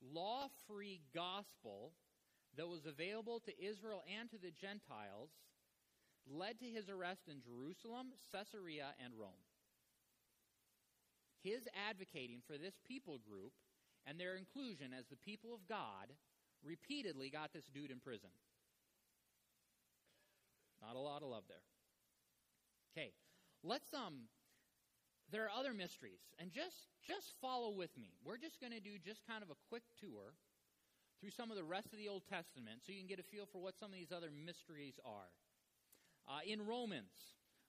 [0.00, 1.92] law free gospel
[2.56, 5.30] that was available to Israel and to the Gentiles
[6.28, 9.44] led to his arrest in Jerusalem, Caesarea, and Rome.
[11.42, 13.52] His advocating for this people group
[14.06, 16.10] and their inclusion as the people of God
[16.64, 18.30] repeatedly got this dude in prison.
[20.82, 21.62] Not a lot of love there.
[22.92, 23.12] Okay,
[23.62, 24.28] let's um
[25.32, 28.14] there are other mysteries and just just follow with me.
[28.24, 30.34] We're just going to do just kind of a quick tour
[31.20, 33.46] through some of the rest of the Old Testament so you can get a feel
[33.46, 35.30] for what some of these other mysteries are.
[36.26, 37.14] Uh, in Romans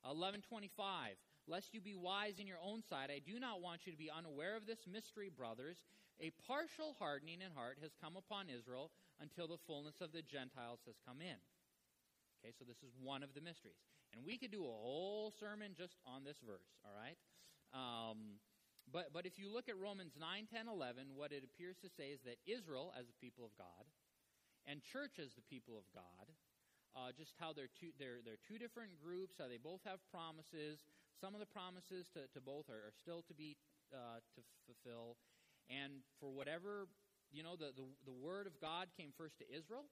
[0.05, 3.97] 11:25, lest you be wise in your own sight, I do not want you to
[3.97, 5.77] be unaware of this mystery, brothers.
[6.19, 8.91] A partial hardening in heart has come upon Israel
[9.21, 11.37] until the fullness of the Gentiles has come in.
[12.41, 13.77] Okay, so this is one of the mysteries.
[14.13, 17.19] And we could do a whole sermon just on this verse, all right?
[17.75, 18.39] Um,
[18.87, 22.15] but, but if you look at Romans 9, 10, 11, what it appears to say
[22.15, 23.83] is that Israel, as the people of God,
[24.63, 26.31] and church as the people of God,
[26.95, 30.87] uh, just how they're two, they're, they're two different groups, how they both have promises.
[31.19, 33.59] Some of the promises to, to both are, are still to be
[33.93, 35.15] uh, to fulfill.
[35.67, 36.87] And for whatever,
[37.31, 39.91] you know, the, the, the word of God came first to Israel,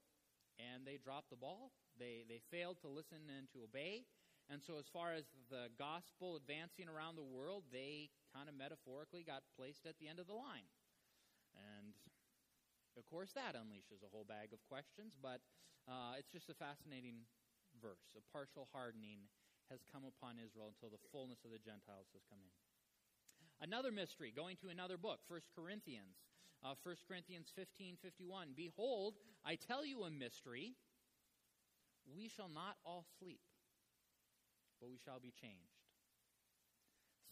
[0.59, 1.71] and they dropped the ball.
[1.99, 4.05] They, they failed to listen and to obey.
[4.49, 9.25] And so, as far as the gospel advancing around the world, they kind of metaphorically
[9.25, 10.69] got placed at the end of the line.
[11.57, 11.97] And
[12.93, 15.41] of course, that unleashes a whole bag of questions, but
[15.89, 17.25] uh, it's just a fascinating
[17.81, 18.13] verse.
[18.13, 19.25] A partial hardening
[19.73, 22.53] has come upon Israel until the fullness of the Gentiles has come in.
[23.65, 26.21] Another mystery, going to another book, 1 Corinthians.
[26.63, 28.49] Uh, 1 Corinthians 15 51.
[28.55, 29.15] Behold,
[29.45, 30.73] I tell you a mystery.
[32.05, 33.41] We shall not all sleep
[34.79, 35.81] but we shall be changed.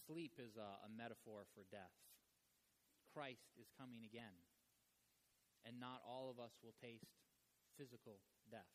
[0.08, 1.96] Sleep is a, a metaphor for death.
[3.14, 4.36] Christ is coming again,
[5.64, 7.14] and not all of us will taste
[7.78, 8.20] physical
[8.50, 8.74] death.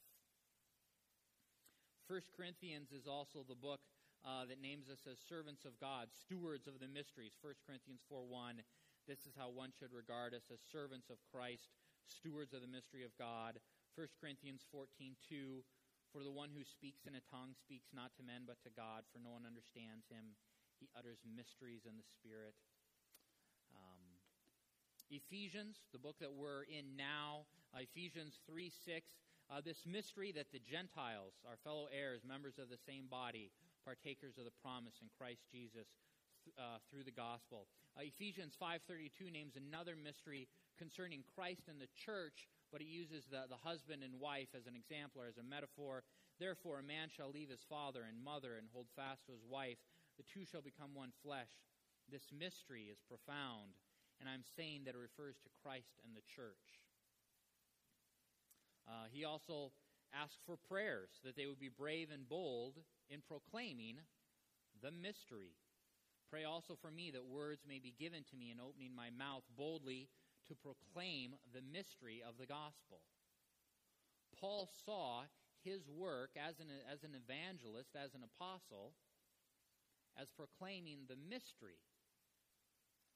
[2.07, 3.83] First Corinthians is also the book
[4.25, 7.37] uh, that names us as servants of God, stewards of the mysteries.
[7.43, 8.63] 1 Corinthians 4 1.
[9.11, 11.75] This is how one should regard us as servants of Christ,
[12.07, 13.61] stewards of the mystery of God.
[13.99, 15.67] 1 Corinthians 14 2.
[16.13, 19.05] For the one who speaks in a tongue speaks not to men but to God,
[19.13, 20.37] for no one understands him.
[20.81, 22.57] He utters mysteries in the Spirit.
[23.75, 24.01] Um,
[25.11, 27.45] Ephesians, the book that we're in now,
[27.75, 29.05] uh, Ephesians 3 6,
[29.49, 33.51] uh, this mystery that the Gentiles our fellow heirs, members of the same body,
[33.85, 35.89] partakers of the promise in Christ Jesus
[36.45, 37.69] th- uh, through the gospel.
[37.97, 43.49] Uh, Ephesians 5:32 names another mystery concerning Christ and the church but he uses the,
[43.49, 46.05] the husband and wife as an example or as a metaphor.
[46.39, 49.79] Therefore, a man shall leave his father and mother and hold fast to his wife.
[50.17, 51.51] The two shall become one flesh.
[52.11, 53.77] This mystery is profound,
[54.21, 56.81] and I'm saying that it refers to Christ and the church.
[58.89, 59.73] Uh, he also
[60.15, 64.01] asked for prayers, that they would be brave and bold in proclaiming
[64.83, 65.53] the mystery.
[66.31, 69.43] Pray also for me that words may be given to me in opening my mouth
[69.57, 70.09] boldly
[70.49, 73.05] to proclaim the mystery of the gospel.
[74.35, 75.29] Paul saw
[75.65, 78.95] his work as an, as an evangelist, as an apostle,
[80.17, 81.83] as proclaiming the mystery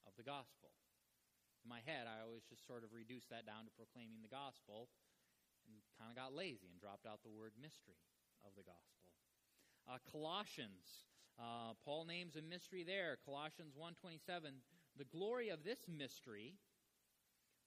[0.06, 0.74] of the gospel.
[1.62, 4.90] In my head, I always just sort of reduced that down to proclaiming the gospel
[5.66, 8.02] and kind of got lazy and dropped out the word mystery
[8.42, 9.02] of the gospel.
[9.86, 11.06] Uh, Colossians,
[11.38, 13.18] uh, Paul names a mystery there.
[13.22, 14.58] Colossians 1.27,
[14.98, 16.58] the glory of this mystery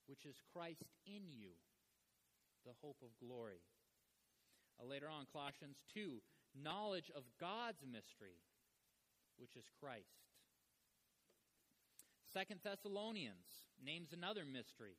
[0.06, 1.54] which is Christ in you,
[2.64, 3.62] the hope of glory.
[4.80, 6.22] Uh, later on, Colossians 2,
[6.54, 8.40] knowledge of God's mystery,
[9.38, 10.26] which is Christ.
[12.32, 14.98] Second Thessalonians names another mystery.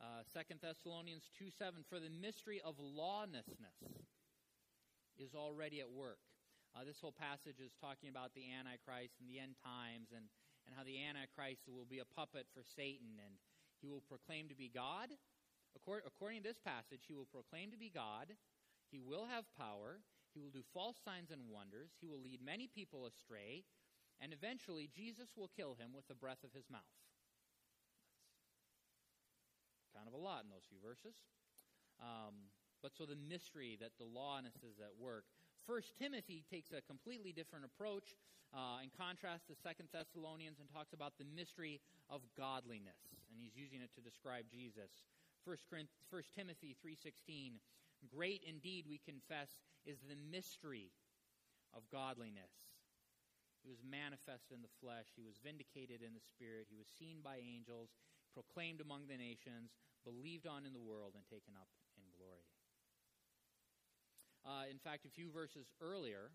[0.00, 3.78] Uh, Second Thessalonians 2 7, for the mystery of lawlessness
[5.16, 6.18] is already at work.
[6.72, 10.24] Uh, this whole passage is talking about the Antichrist and the end times and,
[10.64, 13.36] and how the Antichrist will be a puppet for Satan and
[13.82, 15.10] he will proclaim to be God.
[15.74, 18.32] According to this passage, he will proclaim to be God.
[18.90, 20.00] He will have power.
[20.32, 21.90] He will do false signs and wonders.
[22.00, 23.64] He will lead many people astray.
[24.20, 26.94] And eventually, Jesus will kill him with the breath of his mouth.
[29.82, 31.18] That's kind of a lot in those few verses.
[31.98, 32.52] Um,
[32.82, 35.26] but so the mystery that the lawness is at work.
[35.66, 38.18] First Timothy takes a completely different approach
[38.50, 42.98] uh, in contrast to Second Thessalonians and talks about the mystery of godliness,
[43.30, 45.06] and he's using it to describe Jesus.
[45.46, 45.64] First,
[46.10, 47.62] First Timothy three sixteen,
[48.10, 49.56] great indeed we confess
[49.86, 50.90] is the mystery
[51.74, 52.52] of godliness.
[53.62, 55.14] He was manifest in the flesh.
[55.14, 56.66] He was vindicated in the spirit.
[56.66, 57.94] He was seen by angels,
[58.34, 61.70] proclaimed among the nations, believed on in the world, and taken up.
[64.44, 66.30] Uh, in fact, a few verses earlier,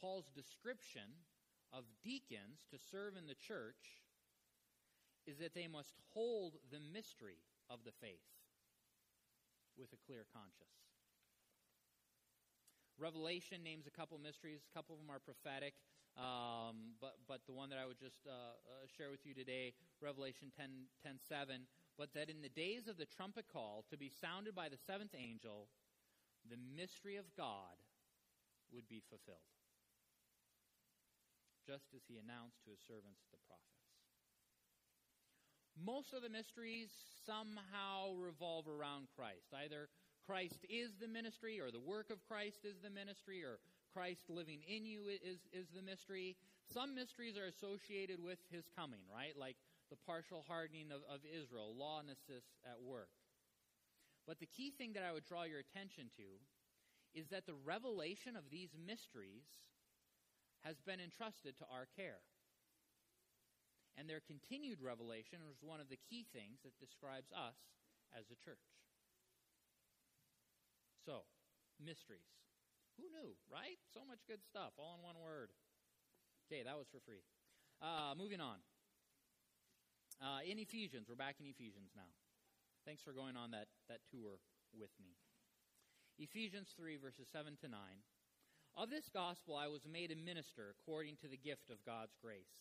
[0.00, 1.26] Paul's description
[1.72, 4.02] of deacons to serve in the church
[5.26, 8.26] is that they must hold the mystery of the faith
[9.78, 10.82] with a clear conscience.
[12.98, 14.60] Revelation names a couple mysteries.
[14.62, 15.74] A couple of them are prophetic.
[16.14, 19.72] Um, but, but the one that I would just uh, uh, share with you today,
[20.00, 20.68] Revelation 10,
[21.00, 21.64] 10 7,
[21.96, 25.16] but that in the days of the trumpet call to be sounded by the seventh
[25.16, 25.68] angel,
[26.48, 27.76] the mystery of God
[28.72, 29.46] would be fulfilled,
[31.66, 33.68] just as he announced to his servants, the prophets.
[35.72, 36.92] Most of the mysteries
[37.24, 39.52] somehow revolve around Christ.
[39.56, 39.88] Either
[40.26, 43.58] Christ is the ministry, or the work of Christ is the ministry, or
[43.92, 46.36] Christ living in you is, is the mystery.
[46.72, 49.36] Some mysteries are associated with his coming, right?
[49.36, 49.56] Like
[49.90, 53.08] the partial hardening of, of Israel, lawlessness at work.
[54.26, 56.26] But the key thing that I would draw your attention to
[57.14, 59.44] is that the revelation of these mysteries
[60.64, 62.22] has been entrusted to our care.
[63.98, 67.58] And their continued revelation is one of the key things that describes us
[68.16, 68.64] as a church.
[71.04, 71.28] So,
[71.76, 72.30] mysteries.
[72.96, 73.76] Who knew, right?
[73.92, 75.50] So much good stuff, all in one word.
[76.46, 77.24] Okay, that was for free.
[77.82, 78.62] Uh, moving on.
[80.22, 82.08] Uh, in Ephesians, we're back in Ephesians now.
[82.84, 84.42] Thanks for going on that, that tour
[84.74, 85.14] with me.
[86.18, 87.78] Ephesians 3, verses 7 to 9.
[88.76, 92.58] Of this gospel I was made a minister according to the gift of God's grace,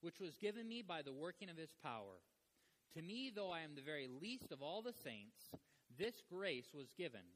[0.00, 2.22] which was given me by the working of his power.
[2.94, 5.50] To me, though I am the very least of all the saints,
[5.98, 7.26] this grace was given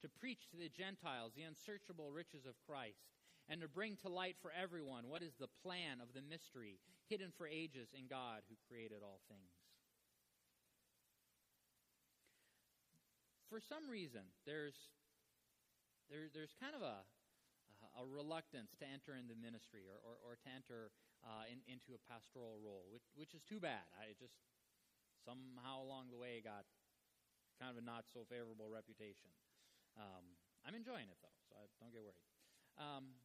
[0.00, 3.06] to preach to the Gentiles the unsearchable riches of Christ,
[3.48, 6.78] and to bring to light for everyone what is the plan of the mystery
[7.08, 9.61] hidden for ages in God who created all things.
[13.52, 14.72] For some reason, there's,
[16.08, 17.04] there, there's kind of a,
[18.00, 20.88] a reluctance to enter into ministry or, or, or to enter
[21.20, 23.84] uh, in, into a pastoral role, which, which is too bad.
[24.00, 24.40] I just
[25.20, 26.64] somehow along the way got
[27.60, 29.28] kind of a not so favorable reputation.
[30.00, 30.32] Um,
[30.64, 32.24] I'm enjoying it though, so I, don't get worried.
[32.80, 33.20] Um,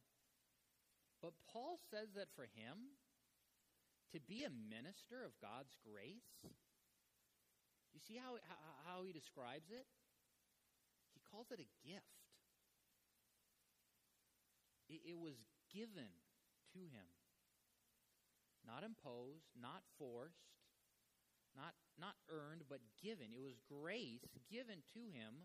[1.24, 3.00] but Paul says that for him,
[4.12, 6.36] to be a minister of God's grace,
[7.96, 9.88] you see how, how, how he describes it?
[11.30, 12.18] Calls it a gift.
[14.88, 15.36] It, it was
[15.68, 16.08] given
[16.72, 17.08] to him,
[18.64, 20.48] not imposed, not forced,
[21.52, 23.32] not, not earned, but given.
[23.32, 25.44] It was grace given to him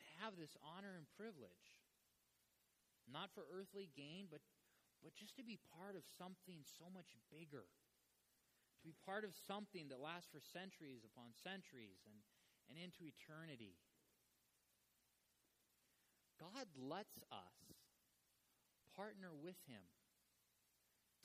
[0.00, 1.76] to have this honor and privilege,
[3.04, 4.40] not for earthly gain, but,
[5.04, 9.92] but just to be part of something so much bigger, to be part of something
[9.92, 12.24] that lasts for centuries upon centuries and,
[12.72, 13.76] and into eternity.
[16.38, 17.58] God lets us
[18.94, 19.82] partner with Him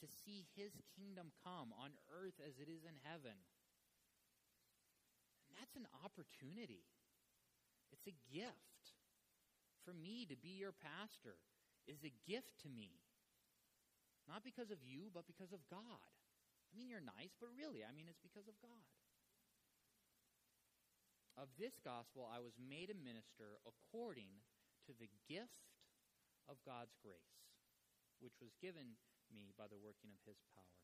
[0.01, 3.37] to see His kingdom come on earth as it is in heaven.
[5.47, 6.85] And that's an opportunity.
[7.93, 8.97] It's a gift
[9.85, 11.37] for me to be your pastor
[11.87, 13.03] is a gift to me.
[14.27, 16.09] Not because of you, but because of God.
[16.67, 18.87] I mean, you're nice, but really, I mean, it's because of God.
[21.35, 24.41] Of this gospel, I was made a minister according
[24.89, 25.71] to the gift
[26.47, 27.39] of God's grace,
[28.19, 28.99] which was given
[29.31, 30.79] me by the working of his power.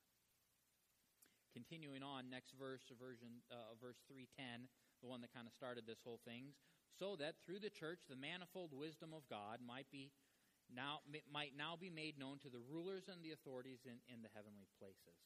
[1.52, 4.70] Continuing on, next verse, version, uh, verse 310,
[5.02, 6.54] the one that kind of started this whole thing
[7.00, 10.12] so that through the church the manifold wisdom of God might be
[10.70, 14.30] now might now be made known to the rulers and the authorities in, in the
[14.36, 15.18] heavenly places.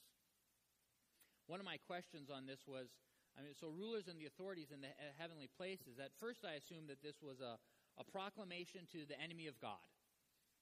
[1.52, 2.88] One of my questions on this was,
[3.36, 6.00] I mean, so rulers and the authorities in the heavenly places.
[6.00, 7.60] At first, I assumed that this was a,
[7.98, 9.84] a proclamation to the enemy of God,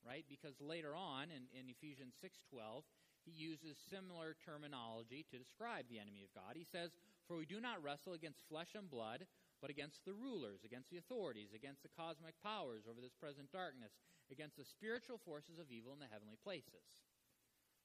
[0.06, 0.26] right?
[0.28, 2.84] Because later on in, in Ephesians six twelve,
[3.24, 6.58] he uses similar terminology to describe the enemy of God.
[6.58, 6.92] He says,
[7.28, 9.28] "For we do not wrestle against flesh and blood."
[9.62, 13.94] but against the rulers, against the authorities, against the cosmic powers over this present darkness,
[14.34, 17.06] against the spiritual forces of evil in the heavenly places.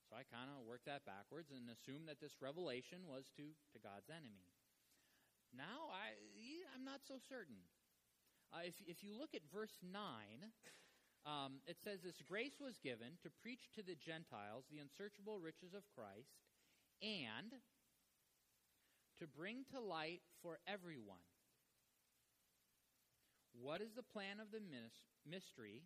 [0.09, 3.78] So I kind of worked that backwards and assumed that this revelation was to, to
[3.78, 4.49] God's enemy.
[5.53, 6.16] Now I,
[6.72, 7.61] I'm not so certain.
[8.57, 10.00] Uh, if, if you look at verse 9,
[11.28, 15.76] um, it says this grace was given to preach to the Gentiles the unsearchable riches
[15.76, 16.40] of Christ
[17.04, 17.52] and
[19.20, 21.20] to bring to light for everyone
[23.52, 24.64] what is the plan of the
[25.28, 25.84] mystery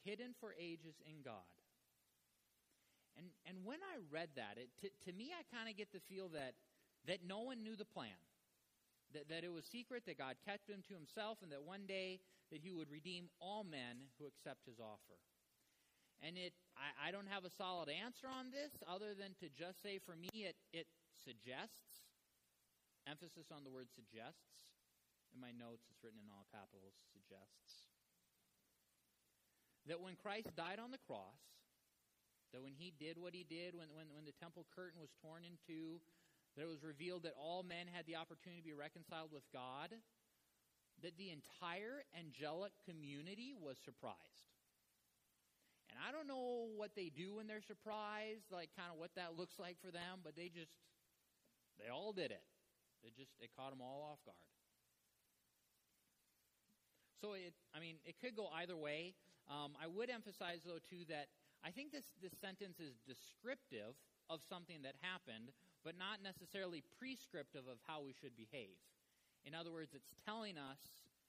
[0.00, 1.44] hidden for ages in God.
[3.20, 6.00] And, and when I read that, it, to, to me, I kind of get the
[6.08, 6.56] feel that,
[7.04, 8.16] that no one knew the plan.
[9.14, 12.18] That, that it was secret, that God kept him to himself, and that one day
[12.50, 15.18] that he would redeem all men who accept his offer.
[16.24, 19.82] And it, I, I don't have a solid answer on this other than to just
[19.84, 20.88] say for me it, it
[21.20, 22.08] suggests,
[23.04, 24.74] emphasis on the word suggests.
[25.34, 27.84] In my notes, it's written in all capitals, suggests.
[29.84, 31.38] That when Christ died on the cross,
[32.56, 35.44] that when he did what he did, when, when, when the temple curtain was torn
[35.44, 36.00] in two,
[36.56, 39.92] that it was revealed that all men had the opportunity to be reconciled with God,
[41.04, 44.48] that the entire angelic community was surprised.
[45.92, 49.36] And I don't know what they do when they're surprised, like kind of what that
[49.36, 50.72] looks like for them, but they just,
[51.78, 52.42] they all did it.
[53.04, 54.40] It just, it caught them all off guard.
[57.20, 59.14] So it, I mean, it could go either way.
[59.48, 61.28] Um, I would emphasize, though, too, that
[61.64, 63.94] I think this, this sentence is descriptive
[64.28, 65.54] of something that happened,
[65.86, 68.74] but not necessarily prescriptive of how we should behave.
[69.46, 70.82] In other words, it's telling us,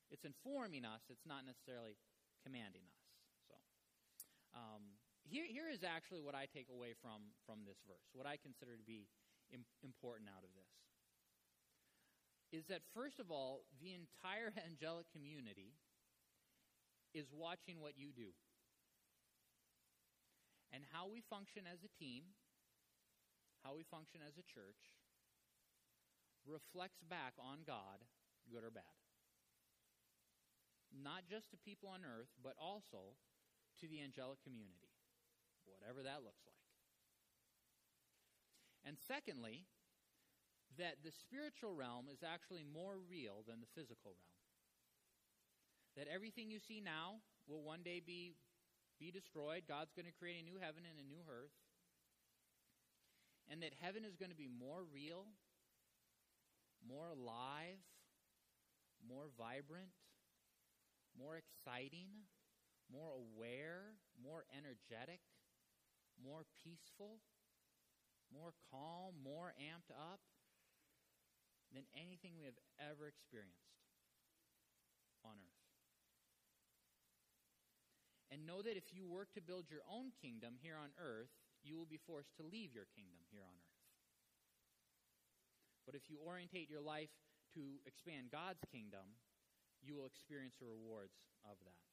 [0.10, 1.94] it's informing us, it's not necessarily
[2.42, 3.06] commanding us.
[3.46, 3.56] So,
[4.58, 4.98] um,
[5.30, 8.74] here, here is actually what I take away from, from this verse, what I consider
[8.74, 9.06] to be
[9.54, 10.74] Im- important out of this.
[12.50, 15.78] Is that, first of all, the entire angelic community
[17.14, 18.34] is watching what you do.
[20.74, 22.34] And how we function as a team,
[23.68, 24.96] how we function as a church,
[26.48, 28.00] reflects back on God,
[28.48, 28.96] good or bad.
[30.88, 33.20] Not just to people on earth, but also
[33.84, 34.96] to the angelic community,
[35.68, 36.64] whatever that looks like.
[38.88, 39.68] And secondly,
[40.80, 44.40] that the spiritual realm is actually more real than the physical realm.
[46.00, 47.20] That everything you see now
[47.52, 48.32] will one day be,
[48.96, 49.68] be destroyed.
[49.68, 51.52] God's going to create a new heaven and a new earth.
[53.50, 55.26] And that heaven is going to be more real
[56.86, 57.82] more alive,
[59.02, 59.92] more vibrant,
[61.18, 62.30] more exciting,
[62.92, 65.20] more aware, more energetic,
[66.16, 67.20] more peaceful,
[68.32, 70.20] more calm, more amped up
[71.74, 73.76] than anything we have ever experienced
[75.24, 75.66] on earth.
[78.32, 81.32] And know that if you work to build your own kingdom here on earth,
[81.64, 83.78] you will be forced to leave your kingdom here on earth.
[85.86, 87.14] But if you orientate your life
[87.56, 89.16] to expand God's kingdom,
[89.80, 91.16] you will experience the rewards
[91.48, 91.86] of that.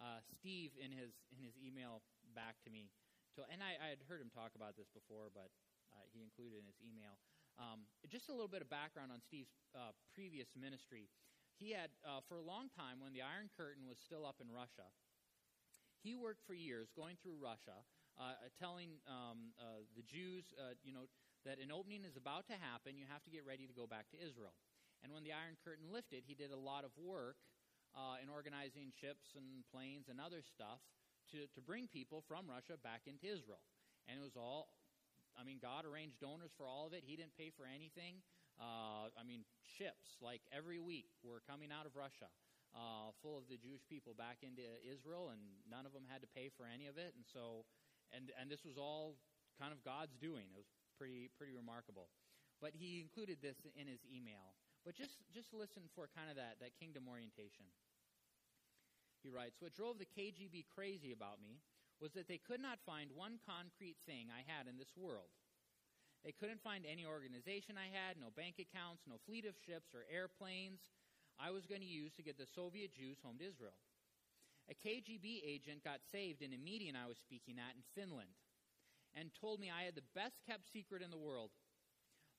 [0.00, 2.00] Uh, Steve, in his in his email
[2.32, 2.88] back to me,
[3.36, 5.52] to, and I, I, had heard him talk about this before, but
[5.92, 7.20] uh, he included in his email
[7.60, 11.08] um, just a little bit of background on Steve's uh, previous ministry.
[11.60, 14.48] He had, uh, for a long time, when the Iron Curtain was still up in
[14.48, 14.88] Russia,
[16.00, 17.84] he worked for years going through Russia,
[18.58, 20.54] telling um, uh, the Jews,
[20.84, 21.08] you know,
[21.44, 24.06] that an opening is about to happen, you have to get ready to go back
[24.14, 24.54] to Israel.
[25.02, 27.42] And when the Iron Curtain lifted, he did a lot of work
[27.98, 30.78] uh, in organizing ships and planes and other stuff
[31.34, 33.62] to, to bring people from Russia back into Israel.
[34.06, 34.70] And it was all,
[35.34, 37.02] I mean, God arranged donors for all of it.
[37.02, 38.22] He didn't pay for anything.
[38.60, 39.42] Uh, I mean,
[39.78, 42.30] ships, like every week, were coming out of Russia.
[42.72, 46.30] Uh, full of the Jewish people back into Israel, and none of them had to
[46.32, 47.12] pay for any of it.
[47.12, 47.68] And so,
[48.12, 49.16] and and this was all
[49.58, 50.48] kind of God's doing.
[50.52, 52.08] It was pretty pretty remarkable.
[52.60, 54.54] But he included this in his email.
[54.84, 57.66] But just just listen for kind of that that kingdom orientation.
[59.22, 61.62] He writes, "What drove the KGB crazy about me
[62.02, 65.30] was that they could not find one concrete thing I had in this world.
[66.26, 70.06] They couldn't find any organization I had, no bank accounts, no fleet of ships or
[70.10, 70.82] airplanes
[71.38, 73.78] I was going to use to get the Soviet Jews home to Israel.
[74.70, 78.30] A KGB agent got saved in a meeting I was speaking at in Finland
[79.14, 81.50] and told me I had the best kept secret in the world.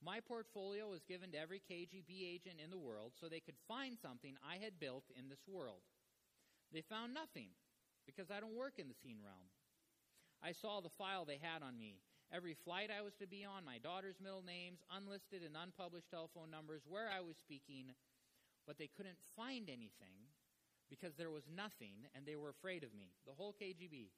[0.04, 3.98] My portfolio was given to every KGB agent in the world so they could find
[4.00, 5.84] something I had built in this world.
[6.72, 7.50] They found nothing
[8.06, 9.48] because I don't work in the seen realm.
[10.44, 12.02] I saw the file they had on me
[12.34, 16.50] every flight I was to be on, my daughter's middle names, unlisted and unpublished telephone
[16.50, 17.94] numbers, where I was speaking,
[18.66, 20.33] but they couldn't find anything
[20.90, 23.14] because there was nothing and they were afraid of me.
[23.26, 24.10] The whole KGB.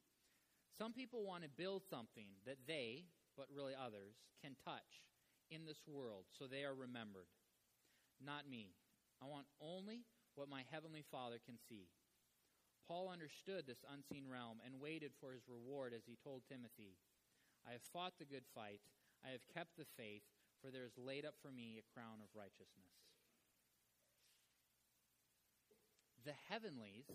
[0.78, 3.06] Some people want to build something that they,
[3.38, 5.06] but really others, can touch
[5.50, 7.32] in this world so they are remembered.
[8.20, 8.76] Not me.
[9.22, 10.04] I want only
[10.36, 11.88] what my Heavenly Father can see.
[12.88, 17.00] Paul understood this unseen realm and waited for his reward as he told Timothy,
[17.66, 18.84] I have fought the good fight,
[19.26, 20.22] I have kept the faith,
[20.62, 22.94] for there is laid up for me a crown of righteousness.
[26.26, 27.06] The heavenlies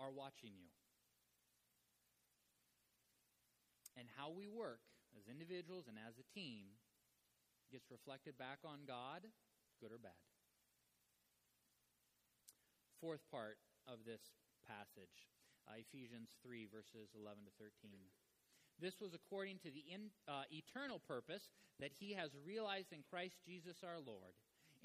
[0.00, 0.72] are watching you.
[3.96, 4.80] And how we work
[5.16, 6.80] as individuals and as a team
[7.72, 9.28] gets reflected back on God,
[9.80, 10.16] good or bad.
[13.00, 14.32] Fourth part of this
[14.64, 15.28] passage,
[15.68, 18.08] uh, Ephesians 3, verses 11 to 13.
[18.80, 21.48] This was according to the in, uh, eternal purpose
[21.80, 24.36] that he has realized in Christ Jesus our Lord,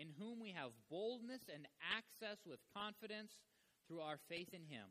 [0.01, 3.37] in whom we have boldness and access with confidence
[3.85, 4.89] through our faith in him.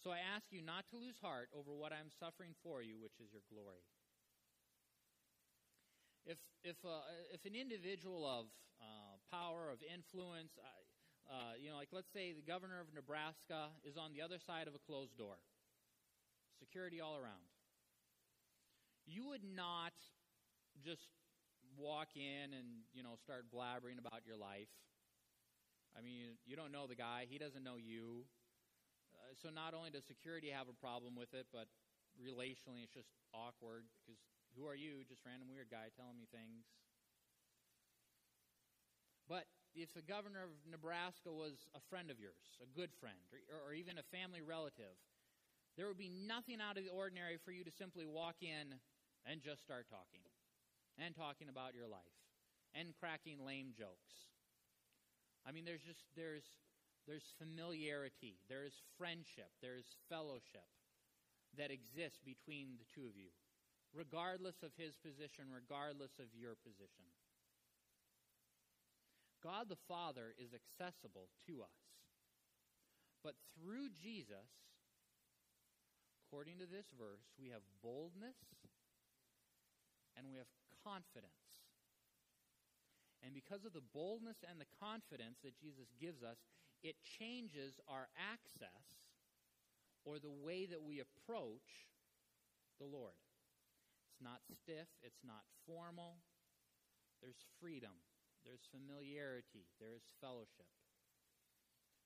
[0.00, 3.20] So I ask you not to lose heart over what I'm suffering for you, which
[3.20, 3.84] is your glory.
[6.24, 7.04] If, if, uh,
[7.36, 8.48] if an individual of
[8.80, 10.56] uh, power, of influence,
[11.28, 14.64] uh, you know, like let's say the governor of Nebraska is on the other side
[14.68, 15.36] of a closed door,
[16.58, 17.44] security all around,
[19.04, 19.92] you would not
[20.80, 21.19] just
[21.78, 24.70] walk in and, you know, start blabbering about your life.
[25.96, 28.26] I mean, you don't know the guy, he doesn't know you.
[29.14, 31.66] Uh, so not only does security have a problem with it, but
[32.18, 34.18] relationally it's just awkward because
[34.58, 35.06] who are you?
[35.06, 36.66] Just random weird guy telling me things.
[39.30, 39.46] But
[39.78, 43.74] if the governor of Nebraska was a friend of yours, a good friend, or, or,
[43.74, 44.98] even a family relative,
[45.78, 48.74] there would be nothing out of the ordinary for you to simply walk in
[49.22, 50.26] and just start talking
[51.00, 52.20] and talking about your life
[52.74, 54.30] and cracking lame jokes.
[55.46, 56.44] I mean, there's just, there's,
[57.08, 60.68] there's familiarity, there's friendship, there's fellowship
[61.56, 63.32] that exists between the two of you,
[63.96, 67.08] regardless of his position, regardless of your position.
[69.42, 71.80] God the Father is accessible to us.
[73.24, 74.52] But through Jesus,
[76.28, 78.36] according to this verse, we have boldness
[80.16, 80.48] and we have
[80.84, 81.32] confidence.
[83.20, 86.40] And because of the boldness and the confidence that Jesus gives us,
[86.82, 89.04] it changes our access
[90.08, 91.84] or the way that we approach
[92.80, 93.20] the Lord.
[94.08, 96.24] It's not stiff, it's not formal.
[97.20, 98.00] There's freedom
[98.44, 100.68] there's familiarity, there's fellowship.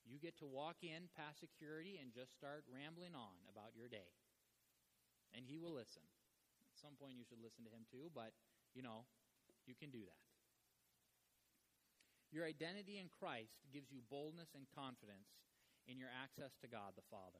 [0.05, 4.13] You get to walk in past security and just start rambling on about your day.
[5.33, 6.05] And he will listen.
[6.69, 8.37] At some point, you should listen to him too, but,
[8.75, 9.07] you know,
[9.67, 10.23] you can do that.
[12.35, 15.31] Your identity in Christ gives you boldness and confidence
[15.87, 17.39] in your access to God the Father.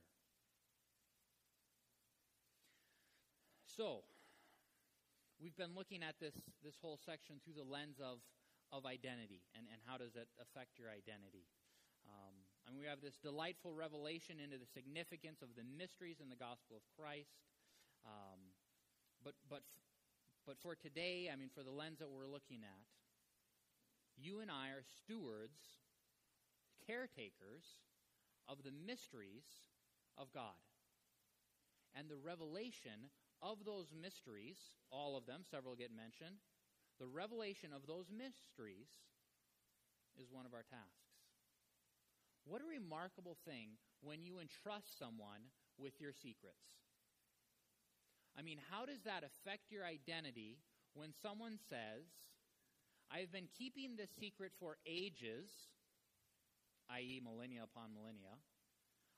[3.67, 4.07] So,
[5.43, 8.23] we've been looking at this, this whole section through the lens of
[8.73, 11.47] of identity and, and how does it affect your identity.
[12.11, 12.35] Um,
[12.75, 16.75] mean, we have this delightful revelation into the significance of the mysteries in the gospel
[16.75, 17.39] of Christ.
[18.03, 18.51] Um,
[19.23, 19.63] but, but,
[20.47, 22.85] but for today, I mean, for the lens that we're looking at,
[24.17, 25.59] you and I are stewards,
[26.87, 27.65] caretakers
[28.49, 29.45] of the mysteries
[30.17, 30.61] of God.
[31.97, 33.11] And the revelation
[33.43, 34.59] of those mysteries,
[34.91, 36.43] all of them, several get mentioned,
[36.99, 38.89] the revelation of those mysteries
[40.19, 41.15] is one of our tasks.
[42.45, 46.77] What a remarkable thing when you entrust someone with your secrets.
[48.39, 50.59] I mean, how does that affect your identity
[50.95, 52.07] when someone says,
[53.11, 55.51] I've been keeping this secret for ages,
[56.91, 58.39] i.e., millennia upon millennia.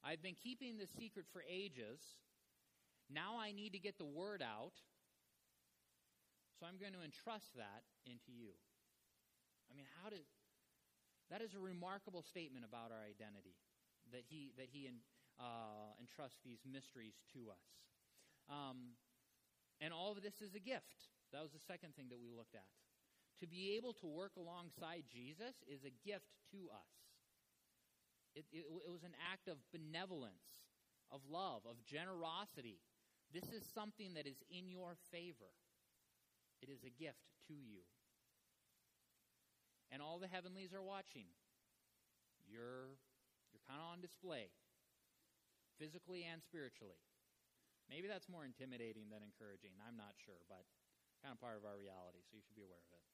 [0.04, 2.00] I've been keeping this secret for ages.
[3.08, 4.74] Now I need to get the word out
[6.56, 8.56] so I'm going to entrust that into you.
[9.68, 10.24] I mean, how did
[11.28, 13.60] that is a remarkable statement about our identity
[14.14, 14.88] that he that he
[15.36, 17.66] uh, entrusts these mysteries to us.
[18.48, 18.96] Um,
[19.80, 21.12] and all of this is a gift.
[21.32, 22.68] That was the second thing that we looked at.
[23.40, 26.92] To be able to work alongside Jesus is a gift to us.
[28.34, 30.64] It, it, it was an act of benevolence,
[31.12, 32.80] of love, of generosity.
[33.32, 35.52] This is something that is in your favor.
[36.62, 37.84] It is a gift to you.
[39.92, 41.28] And all the heavenlies are watching.
[42.48, 42.96] You're,
[43.52, 44.48] you're kind of on display,
[45.78, 47.00] physically and spiritually.
[47.86, 49.78] Maybe that's more intimidating than encouraging.
[49.78, 50.66] I'm not sure, but
[51.22, 53.06] kind of part of our reality, so you should be aware of it.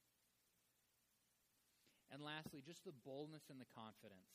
[2.09, 4.33] And lastly, just the boldness and the confidence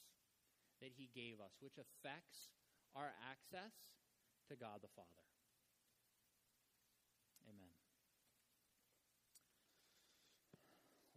[0.83, 2.55] that he gave us, which affects
[2.95, 3.75] our access
[4.51, 5.27] to God the Father.
[7.47, 7.75] Amen.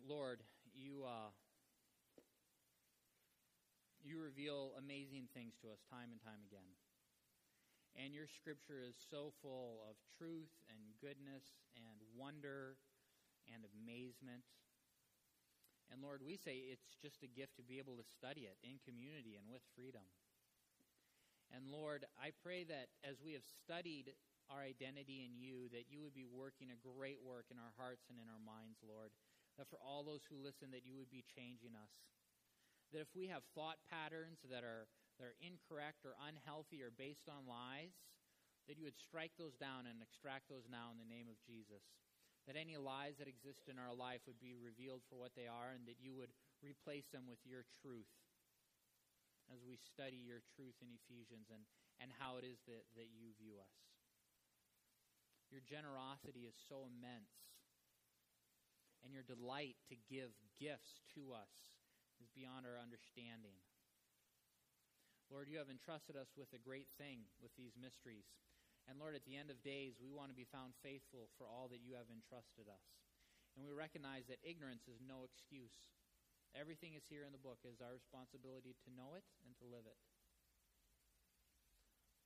[0.06, 0.42] Lord,
[0.74, 1.34] you, uh,
[4.04, 6.74] you reveal amazing things to us time and time again.
[8.00, 11.44] And your scripture is so full of truth and goodness
[11.76, 12.80] and wonder
[13.52, 14.48] and amazement.
[15.92, 18.80] And Lord, we say it's just a gift to be able to study it in
[18.88, 20.08] community and with freedom.
[21.52, 24.16] And Lord, I pray that as we have studied
[24.48, 28.08] our identity in you, that you would be working a great work in our hearts
[28.08, 29.12] and in our minds, Lord.
[29.60, 31.92] That for all those who listen, that you would be changing us.
[32.92, 37.30] That if we have thought patterns that are that are incorrect or unhealthy or based
[37.30, 37.94] on lies,
[38.66, 41.86] that you would strike those down and extract those now in the name of Jesus.
[42.50, 45.78] That any lies that exist in our life would be revealed for what they are,
[45.78, 46.34] and that you would
[46.66, 48.10] replace them with your truth
[49.54, 51.62] as we study your truth in Ephesians and,
[52.02, 53.78] and how it is that, that you view us.
[55.54, 57.36] Your generosity is so immense,
[59.04, 61.81] and your delight to give gifts to us
[62.22, 63.58] is beyond our understanding.
[65.34, 68.30] Lord, you have entrusted us with a great thing with these mysteries.
[68.86, 71.66] And Lord, at the end of days, we want to be found faithful for all
[71.74, 72.86] that you have entrusted us.
[73.58, 75.74] And we recognize that ignorance is no excuse.
[76.54, 77.64] Everything is here in the book.
[77.64, 80.00] It is our responsibility to know it and to live it.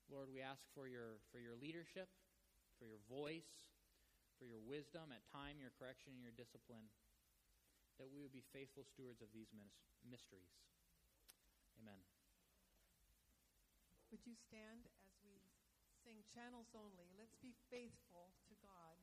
[0.10, 2.10] Lord, we ask for your, for your leadership,
[2.78, 3.70] for your voice,
[4.38, 6.90] for your wisdom, at time, your correction, and your discipline,
[7.98, 9.52] that we would be faithful stewards of these
[10.04, 10.56] mysteries.
[11.80, 12.04] Amen.
[14.12, 15.44] Would you stand as we
[16.04, 17.12] sing channels only?
[17.20, 18.96] Let's be faithful to God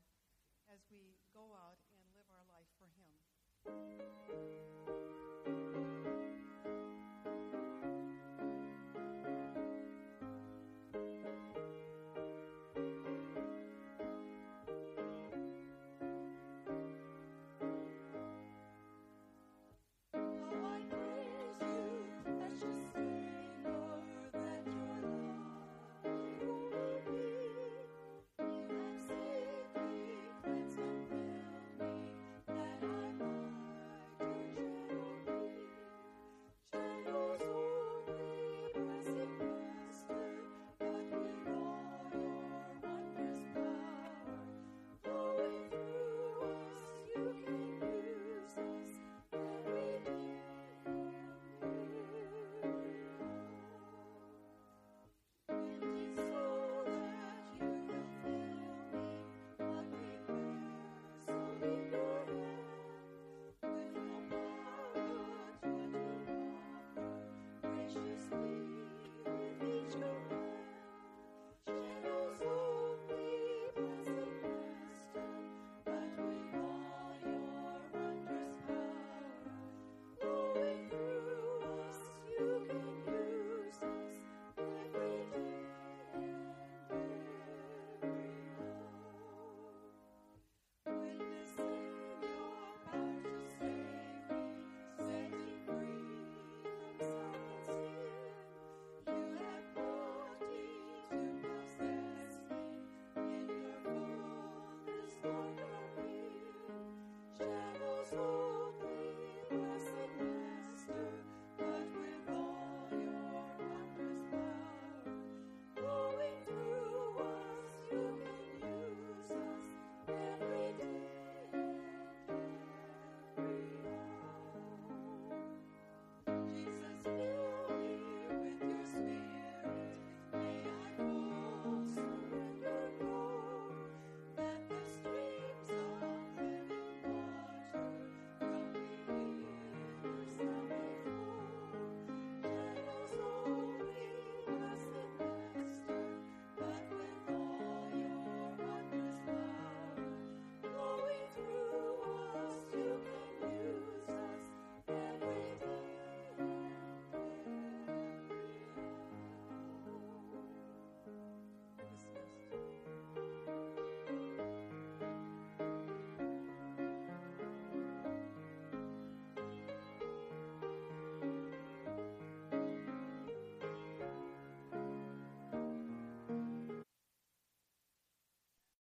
[0.72, 4.71] as we go out and live our life for Him.